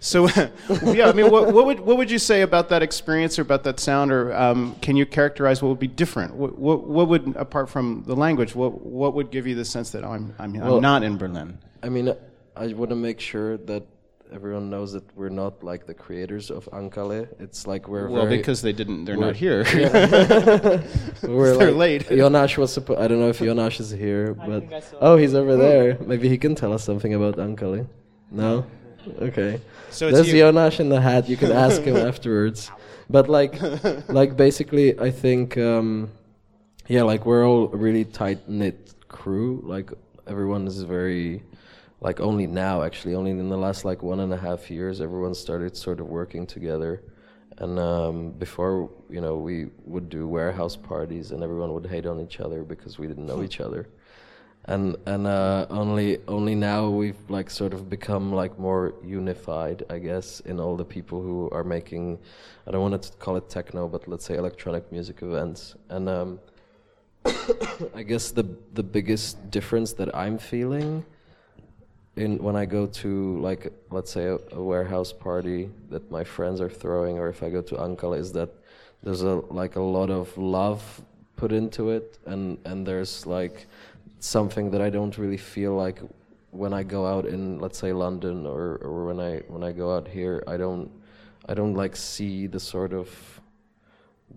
[0.00, 0.28] So,
[0.84, 3.64] yeah, I mean, what, what would what would you say about that experience or about
[3.64, 6.34] that sound, or um, can you characterize what would be different?
[6.34, 9.90] What, what what would, apart from the language, what what would give you the sense
[9.90, 11.58] that I'm I'm, Well- I'm not in Berlin?
[11.82, 12.14] I mean,
[12.56, 13.84] I want to make sure that
[14.32, 17.28] everyone knows that we're not like the creators of Ankali.
[17.40, 19.64] It's like we're Well, very, because they didn't, they're not here.
[21.22, 22.08] we're they're like, late.
[22.08, 23.00] Jonash was supposed.
[23.00, 25.98] I don't know if Jonash is here, but think I oh, he's over there.
[26.00, 27.86] Maybe he can tell us something about Ankali.
[28.30, 28.66] No,
[29.20, 29.60] okay.
[29.90, 30.42] So it's There's you.
[30.42, 31.28] Jonash in the hat.
[31.28, 32.70] You can ask him afterwards.
[33.10, 33.60] But like,
[34.08, 36.10] like basically, I think, um,
[36.88, 39.62] yeah, like we're all a really tight knit crew.
[39.64, 39.90] Like
[40.26, 41.42] everyone is very,
[42.00, 45.34] like only now actually, only in the last like one and a half years, everyone
[45.34, 47.02] started sort of working together.
[47.58, 52.20] And um, before, you know, we would do warehouse parties, and everyone would hate on
[52.20, 53.88] each other because we didn't know each other
[54.68, 59.98] and and uh, only only now we've like sort of become like more unified, I
[59.98, 62.18] guess, in all the people who are making.
[62.66, 65.74] I don't want to call it techno, but let's say electronic music events.
[65.88, 66.38] And um,
[67.94, 68.44] I guess the
[68.74, 71.02] the biggest difference that I'm feeling
[72.16, 76.60] in when I go to like let's say a, a warehouse party that my friends
[76.60, 78.50] are throwing, or if I go to Ankali, is that
[79.02, 80.82] there's a like a lot of love
[81.36, 83.66] put into it, and and there's like
[84.20, 86.00] something that I don't really feel like
[86.50, 89.94] when I go out in let's say London or, or when I when I go
[89.94, 90.90] out here I don't
[91.48, 93.08] I don't like see the sort of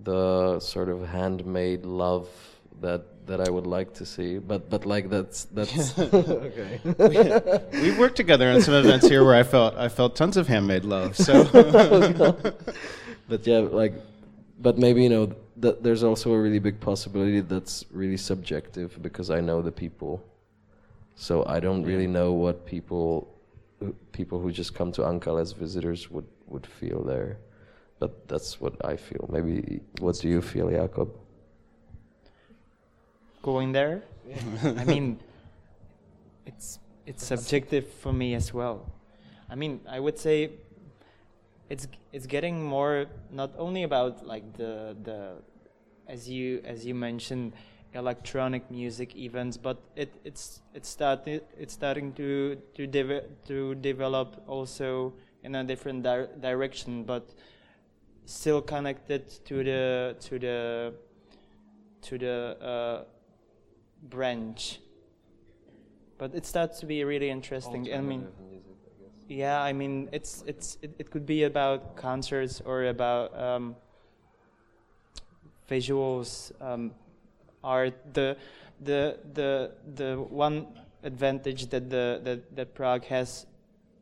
[0.03, 2.29] the sort of handmade love
[2.81, 6.81] that that I would like to see but but like that's that's okay
[7.73, 10.85] We've worked together on some events here where I felt I felt tons of handmade
[10.85, 11.15] love.
[11.15, 11.43] So,
[13.29, 13.93] but yeah like
[14.59, 19.29] but maybe you know that there's also a really big possibility that's really subjective because
[19.29, 20.23] I know the people.
[21.15, 23.27] So I don't really know what people
[24.11, 27.37] people who just come to Ankali as visitors would would feel there.
[27.99, 29.29] But that's what I feel.
[29.31, 31.09] Maybe what do you feel Jakob?
[33.43, 34.03] Going there.
[34.63, 35.19] I mean,
[36.45, 38.91] it's it's subjective for me as well.
[39.49, 40.51] I mean, I would say
[41.71, 45.19] it's it's getting more not only about like the the
[46.07, 47.53] as you as you mentioned
[47.93, 54.43] electronic music events, but it it's it's starting it's starting to to deve- to develop
[54.47, 55.13] also
[55.43, 57.23] in a different di- direction, but
[58.25, 60.93] still connected to the to the
[62.01, 63.03] to the uh,
[64.09, 64.79] branch.
[66.17, 67.87] But it starts to be really interesting.
[67.93, 68.27] I mean,
[69.31, 73.75] yeah, I mean, it's it's it, it could be about concerts or about um,
[75.69, 76.91] visuals, um,
[77.63, 78.35] are the
[78.81, 80.67] the the the one
[81.03, 83.45] advantage that the that, that Prague has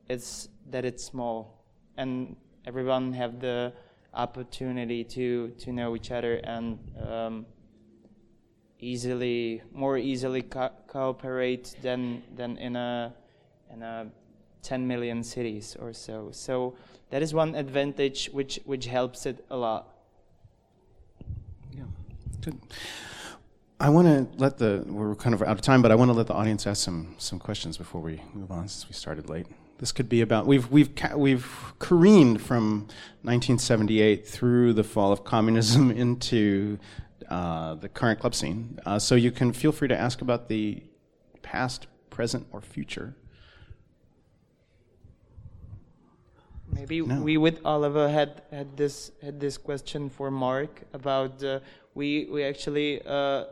[0.10, 1.64] is that it's small
[1.98, 3.72] and everyone have the
[4.16, 7.46] opportunity to to know each other and um,
[8.80, 13.14] easily more easily co- cooperate than than in a
[13.72, 14.08] in a
[14.64, 16.30] 10 million cities or so.
[16.32, 16.76] So
[17.10, 19.88] that is one advantage which which helps it a lot.
[21.72, 21.84] Yeah,
[22.42, 22.60] good.
[23.80, 26.14] I want to let the we're kind of out of time, but I want to
[26.14, 29.48] let the audience ask some some questions before we move on, since we started late.
[29.78, 32.82] This could be about we've we've we've careened from
[33.22, 36.78] 1978 through the fall of communism into
[37.30, 38.80] uh, the current club scene.
[38.86, 40.84] Uh, so you can feel free to ask about the
[41.42, 43.16] past, present, or future.
[46.72, 47.22] Maybe No.
[47.22, 51.60] we with Oliver had had this had this question for Mark about uh,
[51.96, 53.46] we we actually uh,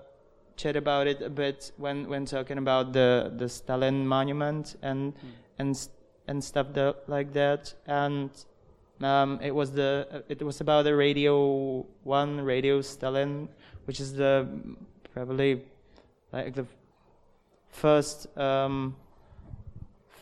[0.55, 5.13] chat about it a bit when when talking about the the Stalin monument and
[5.59, 5.89] and
[6.27, 8.29] and stuff that, like that and
[9.01, 13.49] um, it was the it was about the radio one radio Stalin
[13.85, 14.47] which is the
[15.13, 15.61] probably
[16.33, 16.65] like the
[17.69, 18.95] first um,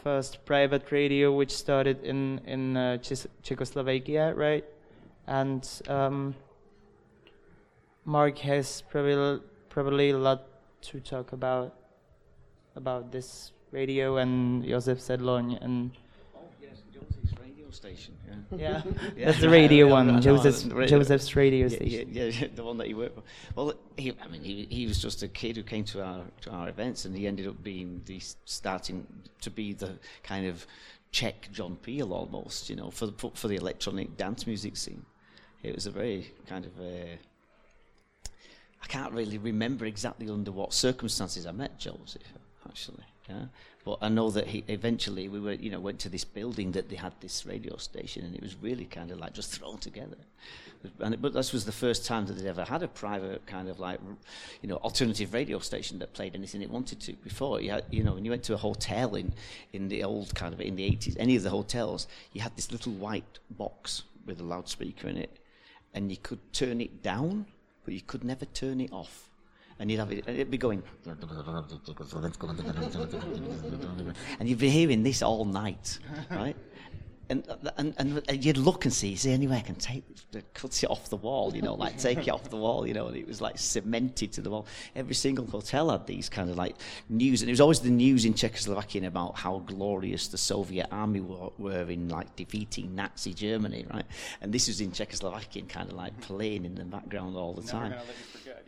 [0.06, 4.64] first private radio which started in in uh, Czech- Czechoslovakia, right?
[5.26, 6.36] And um,
[8.06, 10.45] Mark has probably probably a lot
[10.93, 11.74] to talk about
[12.76, 15.89] about this radio and Josef Sedloň and
[16.38, 18.13] Oh, yes, Josep's radio station.
[18.51, 18.57] Yeah.
[18.57, 18.82] yeah,
[19.17, 19.26] Yeah.
[19.26, 22.09] that's the radio Yeah, one, know, Joseph's the radio- Joseph's radio Yeah, station.
[22.11, 23.23] yeah, yeah, the one that he worked for.
[23.55, 26.49] Well, he, I mean, he, he was just a kid who came to our to
[26.51, 29.05] our events, and he ended up being the starting
[29.41, 29.91] to be the
[30.23, 30.65] kind of
[31.11, 35.05] Czech John Peel almost, you know, for the for the electronic dance music scene.
[35.63, 37.15] It was a very kind of uh,
[38.84, 42.21] I can't really remember exactly under what circumstances I met Joseph,
[42.69, 43.03] actually.
[43.30, 43.45] Yeah,
[43.86, 46.89] but I know that he eventually we were, you know, went to this building that
[46.89, 50.17] they had this radio station, and it was really kind of like just thrown together.
[50.99, 53.69] And it, but this was the first time that they'd ever had a private kind
[53.69, 53.99] of like,
[54.61, 57.13] you know, alternative radio station that played anything it wanted to.
[57.13, 59.33] Before you had, you know, when you went to a hotel in
[59.71, 62.71] in the old kind of in the eighties, any of the hotels, you had this
[62.71, 65.38] little white box with a loudspeaker in it,
[65.93, 67.45] and you could turn it down,
[67.83, 69.29] but you could never turn it off.
[69.78, 70.82] And you'd have it, it'd be going,
[74.39, 75.99] and you'd be hearing this all night,
[76.32, 76.55] right?
[77.30, 77.43] And,
[77.78, 77.93] and,
[78.28, 80.03] and, you'd look and see, is there any way I can take,
[80.53, 83.07] cut it off the wall, you know, like take it off the wall, you know,
[83.07, 84.67] and it was like cemented to the wall.
[84.95, 86.76] Every single hotel had these kind of like
[87.09, 91.21] news, and it was always the news in Czechoslovakia about how glorious the Soviet army
[91.21, 94.05] were, were in like defeating Nazi Germany, right?
[94.41, 97.95] And this was in Czechoslovakian kind of like playing in the background all the time.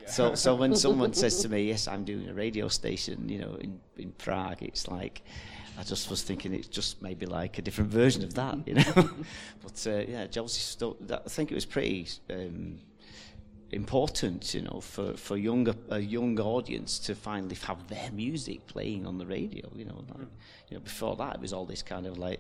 [0.08, 3.56] So, so when someone says to me, "Yes, I'm doing a radio station," you know,
[3.56, 5.22] in, in Prague, it's like
[5.78, 9.10] I just was thinking it's just maybe like a different version of that, you know.
[9.64, 12.80] but uh, yeah, Josie, still, that, I think it was pretty um,
[13.72, 19.06] important, you know, for for younger a young audience to finally have their music playing
[19.06, 20.04] on the radio, you know.
[20.10, 20.28] Like,
[20.70, 22.40] You know, before that, it was all this kind of like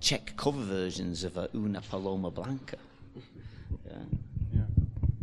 [0.00, 2.78] Czech cover versions of uh, Una Paloma Blanca.
[3.84, 3.92] Yeah.
[4.52, 4.66] Yeah.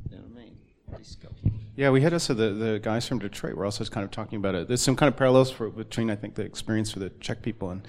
[0.10, 0.58] You know what I mean?
[0.98, 1.30] Disco.
[1.76, 4.54] Yeah, we had also the, the guys from Detroit were also kind of talking about
[4.54, 4.68] it.
[4.68, 7.72] There's some kind of parallels for, between, I think, the experience for the Czech people
[7.72, 7.88] and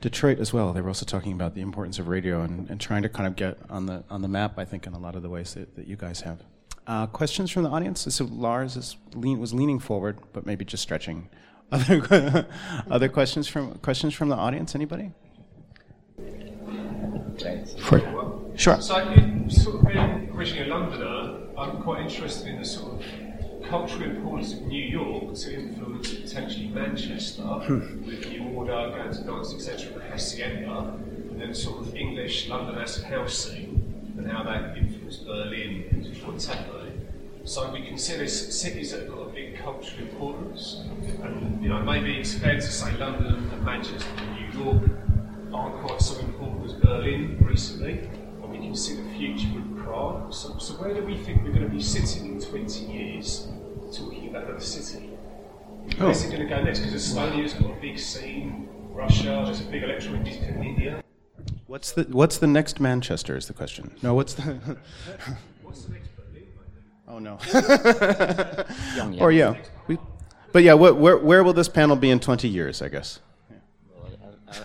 [0.00, 0.72] Detroit as well.
[0.72, 3.36] They were also talking about the importance of radio and, and trying to kind of
[3.36, 5.76] get on the on the map, I think, in a lot of the ways that,
[5.76, 6.42] that you guys have.
[6.84, 8.12] Uh, questions from the audience?
[8.12, 11.28] So Lars is lean, was leaning forward, but maybe just stretching.
[11.72, 12.46] Other,
[12.90, 14.74] other questions from questions from the audience?
[14.74, 15.10] Anybody?
[17.78, 17.98] For,
[18.56, 18.78] sure.
[18.82, 23.04] So, you sort of being originally a Londoner, I'm quite interested in the sort of
[23.68, 28.06] cultural importance of New York to influence potentially Manchester hmm.
[28.06, 30.98] with the Order, going to dance, etc., the Hacienda,
[31.30, 36.18] and then sort of English London acid house scene and how that influenced Berlin into
[36.20, 36.92] contemporary.
[37.44, 40.82] So we consider cities that have got a big cultural importance,
[41.22, 44.82] and you know maybe it's fair to say London and Manchester and New York
[45.52, 47.98] aren't quite so important as Berlin recently,
[48.42, 49.48] and we can see the future
[49.82, 50.32] Prague.
[50.32, 53.48] So, so where do we think we're going to be sitting in 20 years
[53.92, 55.10] talking about another city?
[55.98, 56.06] Oh.
[56.06, 56.80] Where's it going to go next?
[56.80, 61.02] Because Estonia's got a big scene, Russia, there's a big electoral music in India.
[61.66, 63.36] What's the What's the next Manchester?
[63.36, 63.94] Is the question.
[64.02, 64.42] No, what's the?
[65.62, 66.46] What's the next Berlin?
[67.08, 67.38] oh no.
[68.96, 69.56] Young, or yeah,
[69.86, 69.98] we,
[70.52, 72.82] but yeah, wh- where where will this panel be in 20 years?
[72.82, 73.20] I guess.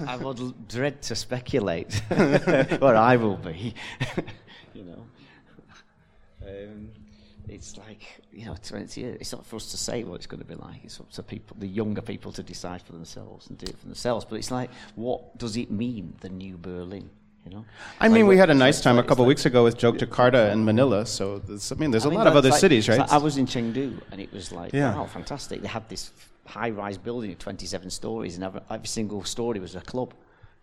[0.06, 3.74] I, I would dread to speculate where I will be.
[4.78, 5.04] You know,
[6.48, 6.90] um,
[7.50, 9.18] it's like you know, 20 years.
[9.20, 10.84] It's not for us to say what it's going to be like.
[10.84, 13.86] It's up to people, the younger people, to decide for themselves and do it for
[13.86, 14.26] themselves.
[14.30, 17.10] But it's like, what does it mean, the new Berlin?
[17.46, 17.66] You know?
[18.02, 19.78] I mean, Like, we had a nice like- time a couple like- weeks ago with
[19.78, 21.06] Joke Jakarta and Manila.
[21.06, 23.00] So I mean, there's I a mean, lot of other cities, right?
[23.12, 24.96] I was in Chengdu, and it was like, Yeah.
[24.96, 25.62] wow, fantastic.
[25.62, 26.12] They had this
[26.46, 30.14] high-rise building of 27 stories, and every, every single story was a club,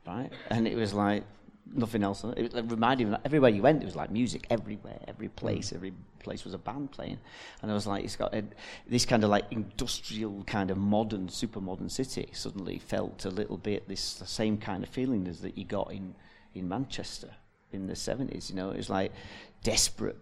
[0.06, 0.30] right?
[0.50, 1.24] And it was like
[1.72, 2.24] nothing else.
[2.36, 5.92] It, it reminded me, everywhere you went, it was like music everywhere, every place, every
[6.20, 7.18] place was a band playing.
[7.62, 8.44] And I was like, it's got a,
[8.88, 13.56] this kind of like industrial, kind of modern, super modern city suddenly felt a little
[13.56, 16.14] bit this the same kind of feeling as that you got in,
[16.54, 17.30] in Manchester
[17.72, 18.50] in the 70s.
[18.50, 19.12] You know, it was like
[19.62, 20.16] desperate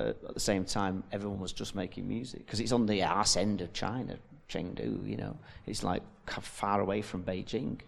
[0.00, 3.36] uh, at the same time, everyone was just making music because it's on the arse
[3.36, 4.16] end of China,
[4.48, 5.06] Chengdu.
[5.08, 7.78] You know, it's like far away from Beijing.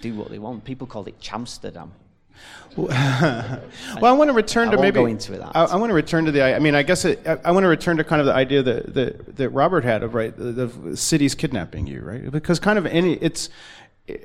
[0.00, 0.64] Do what they want.
[0.64, 1.90] People called it Chamsterdam.
[2.76, 4.94] Well, I want to return I to maybe.
[4.94, 5.52] go into that.
[5.54, 6.42] I, I want to return to the.
[6.42, 8.62] I mean, I guess it, I, I want to return to kind of the idea
[8.64, 12.30] that that, that Robert had of right the, the cities kidnapping you, right?
[12.30, 13.48] Because kind of any it's.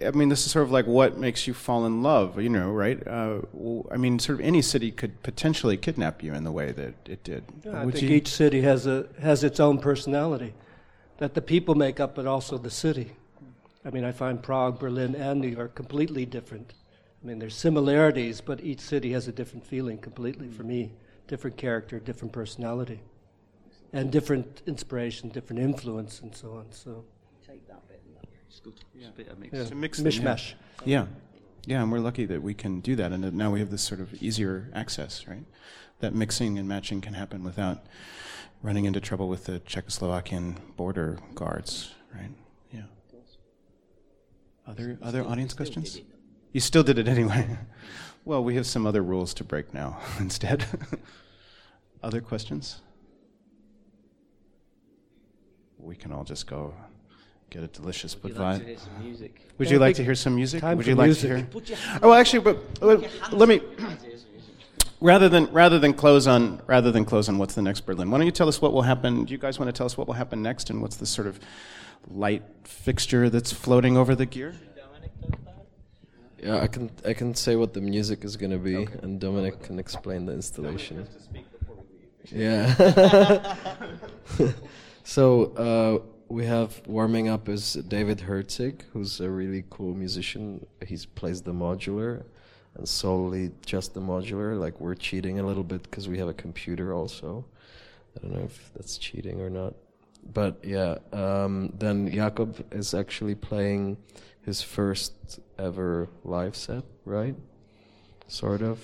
[0.05, 2.70] I mean, this is sort of like what makes you fall in love, you know,
[2.72, 3.05] right?
[3.07, 3.41] Uh,
[3.89, 7.24] I mean, sort of any city could potentially kidnap you in the way that it
[7.24, 7.45] did.
[7.72, 10.53] I Would think you- each city has a has its own personality
[11.20, 13.12] that the people make up, but also the city.
[13.86, 16.74] I mean, I find Prague, Berlin, and New York completely different.
[17.22, 20.91] I mean, there's similarities, but each city has a different feeling completely for me.
[21.28, 23.01] Different character, different personality,
[23.93, 26.72] and different inspiration, different influence, and so on.
[26.72, 27.03] So,
[27.45, 28.01] Take that bit.
[28.47, 28.74] It's good.
[28.95, 29.07] Yeah.
[29.07, 29.53] It's a bit of mix.
[29.57, 30.38] yeah, To mix them, yeah.
[30.86, 31.05] Yeah,
[31.65, 33.84] yeah, and we're lucky that we can do that, and that now we have this
[33.84, 35.43] sort of easier access, right?
[35.99, 37.86] That mixing and matching can happen without
[38.63, 42.32] running into trouble with the Czechoslovakian border guards, right?
[42.72, 42.84] Yeah.
[44.65, 45.99] Other other audience questions?
[46.52, 47.47] You still did it anyway.
[48.26, 50.66] well, we have some other rules to break now instead.
[52.04, 52.82] other questions?
[55.78, 56.74] We can all just go
[57.50, 59.41] get a delicious Would you like to hear some music?
[59.58, 60.62] Would Yeah, you like to hear some music?
[60.62, 61.30] time Would for you like music.
[61.30, 61.45] to hear?
[61.45, 62.97] Put your hand Oh, well, actually, but uh,
[63.32, 63.62] let me
[65.02, 68.12] rather than rather than close on rather than close on what's the next Berlin.
[68.12, 69.24] Why don't you tell us what will happen?
[69.24, 71.26] Do you guys want to tell us what will happen next, and what's the sort
[71.28, 71.39] of
[72.12, 74.54] light fixture that's floating over the gear?
[76.42, 79.80] Yeah, I can I can say what the music is gonna be, and Dominic can
[79.80, 81.08] explain the installation.
[82.32, 83.56] Yeah.
[85.04, 90.66] so uh, we have warming up is David Herzig, who's a really cool musician.
[90.86, 92.24] He plays the modular,
[92.76, 94.58] and solely just the modular.
[94.58, 97.46] Like we're cheating a little bit because we have a computer also.
[98.16, 99.74] I don't know if that's cheating or not,
[100.34, 100.98] but yeah.
[101.12, 103.98] Um, then Jakob is actually playing
[104.50, 107.36] his first ever live set, right?
[108.28, 108.80] Sort of.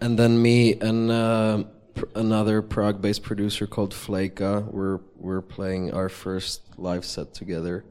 [0.00, 1.62] And then me and uh,
[1.94, 7.84] pr- another Prague-based producer called Fleka, we're we're playing our first live set together,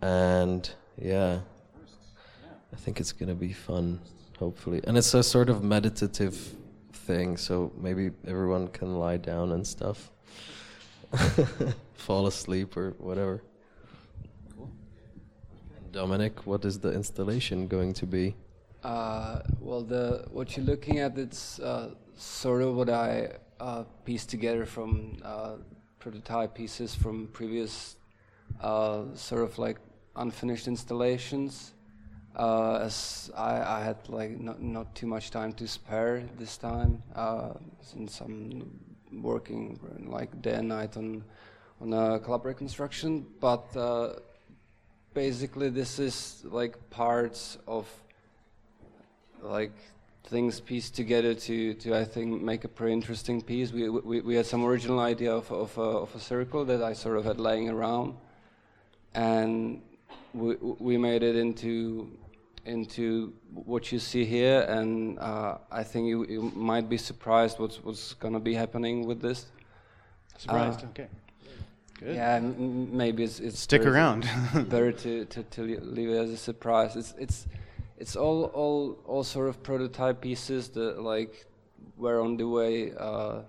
[0.00, 1.40] and yeah,
[2.72, 3.98] I think it's gonna be fun,
[4.38, 4.80] hopefully.
[4.84, 6.36] And it's a sort of meditative
[6.92, 10.12] thing, so maybe everyone can lie down and stuff,
[11.94, 13.42] fall asleep or whatever.
[15.92, 18.34] Dominic, what is the installation going to be?
[18.82, 24.30] Uh, well, the what you're looking at, it's uh, sort of what I uh, pieced
[24.30, 25.56] together from uh,
[25.98, 27.96] prototype pieces from previous
[28.60, 29.78] uh, sort of like
[30.16, 31.74] unfinished installations.
[32.36, 37.02] Uh, as I, I had like not, not too much time to spare this time,
[37.82, 38.78] since I'm
[39.10, 41.24] working like day and night on
[41.80, 43.26] on a club reconstruction.
[43.40, 43.66] But
[45.18, 47.84] basically, this is like parts of
[49.42, 49.76] like
[50.32, 53.68] things pieced together to, to I think make a pretty interesting piece.
[53.72, 56.92] We we, we had some original idea of of a, of a circle that I
[57.04, 58.08] sort of had laying around,
[59.14, 59.82] and
[60.42, 60.50] we
[60.88, 61.80] we made it into
[62.64, 63.32] into
[63.70, 64.60] what you see here.
[64.76, 66.42] And uh, I think you, you
[66.72, 69.40] might be surprised what's what's gonna be happening with this.
[70.36, 70.80] Surprised?
[70.84, 71.08] Uh, okay.
[71.98, 72.14] Good.
[72.14, 74.28] Yeah, m- m- maybe it's, it's Stick better to- around.
[74.70, 76.96] better to, to, to leave it as a surprise.
[76.96, 77.46] It's it's
[77.96, 81.46] it's all all all sort of prototype pieces that like
[81.96, 83.40] were on the way uh,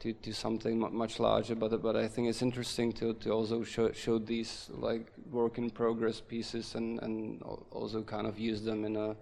[0.00, 1.56] to to something mu- much larger.
[1.56, 5.68] But but I think it's interesting to to also show show these like work in
[5.70, 7.42] progress pieces and and
[7.72, 9.16] also kind of use them in a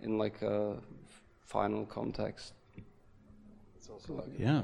[0.00, 0.76] in like a
[1.46, 2.52] final context.
[4.38, 4.62] Yeah.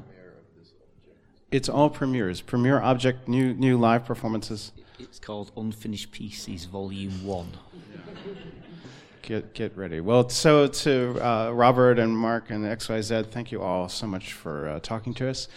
[1.50, 4.72] It's all premieres, premiere object, new new live performances.
[4.98, 7.46] It's called Unfinished Pieces Volume 1.
[9.28, 10.00] Get get ready.
[10.00, 14.68] Well, so to uh, Robert and Mark and XYZ, thank you all so much for
[14.68, 15.48] uh, talking to us.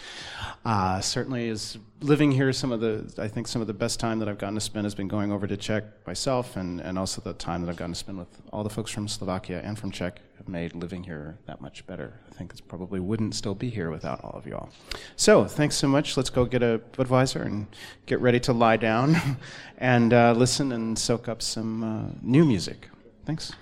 [0.66, 4.18] Uh, certainly, is living here some of the I think some of the best time
[4.18, 7.22] that I've gotten to spend has been going over to Czech myself, and and also
[7.22, 9.90] the time that I've gotten to spend with all the folks from Slovakia and from
[9.90, 12.12] Czech have made living here that much better.
[12.30, 14.68] I think it probably wouldn't still be here without all of you all.
[15.16, 16.18] So thanks so much.
[16.18, 17.66] Let's go get a Budweiser and
[18.04, 19.16] get ready to lie down
[19.78, 22.88] and uh, listen and soak up some uh, new music.
[23.24, 23.52] Thanks.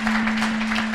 [0.00, 0.87] うん。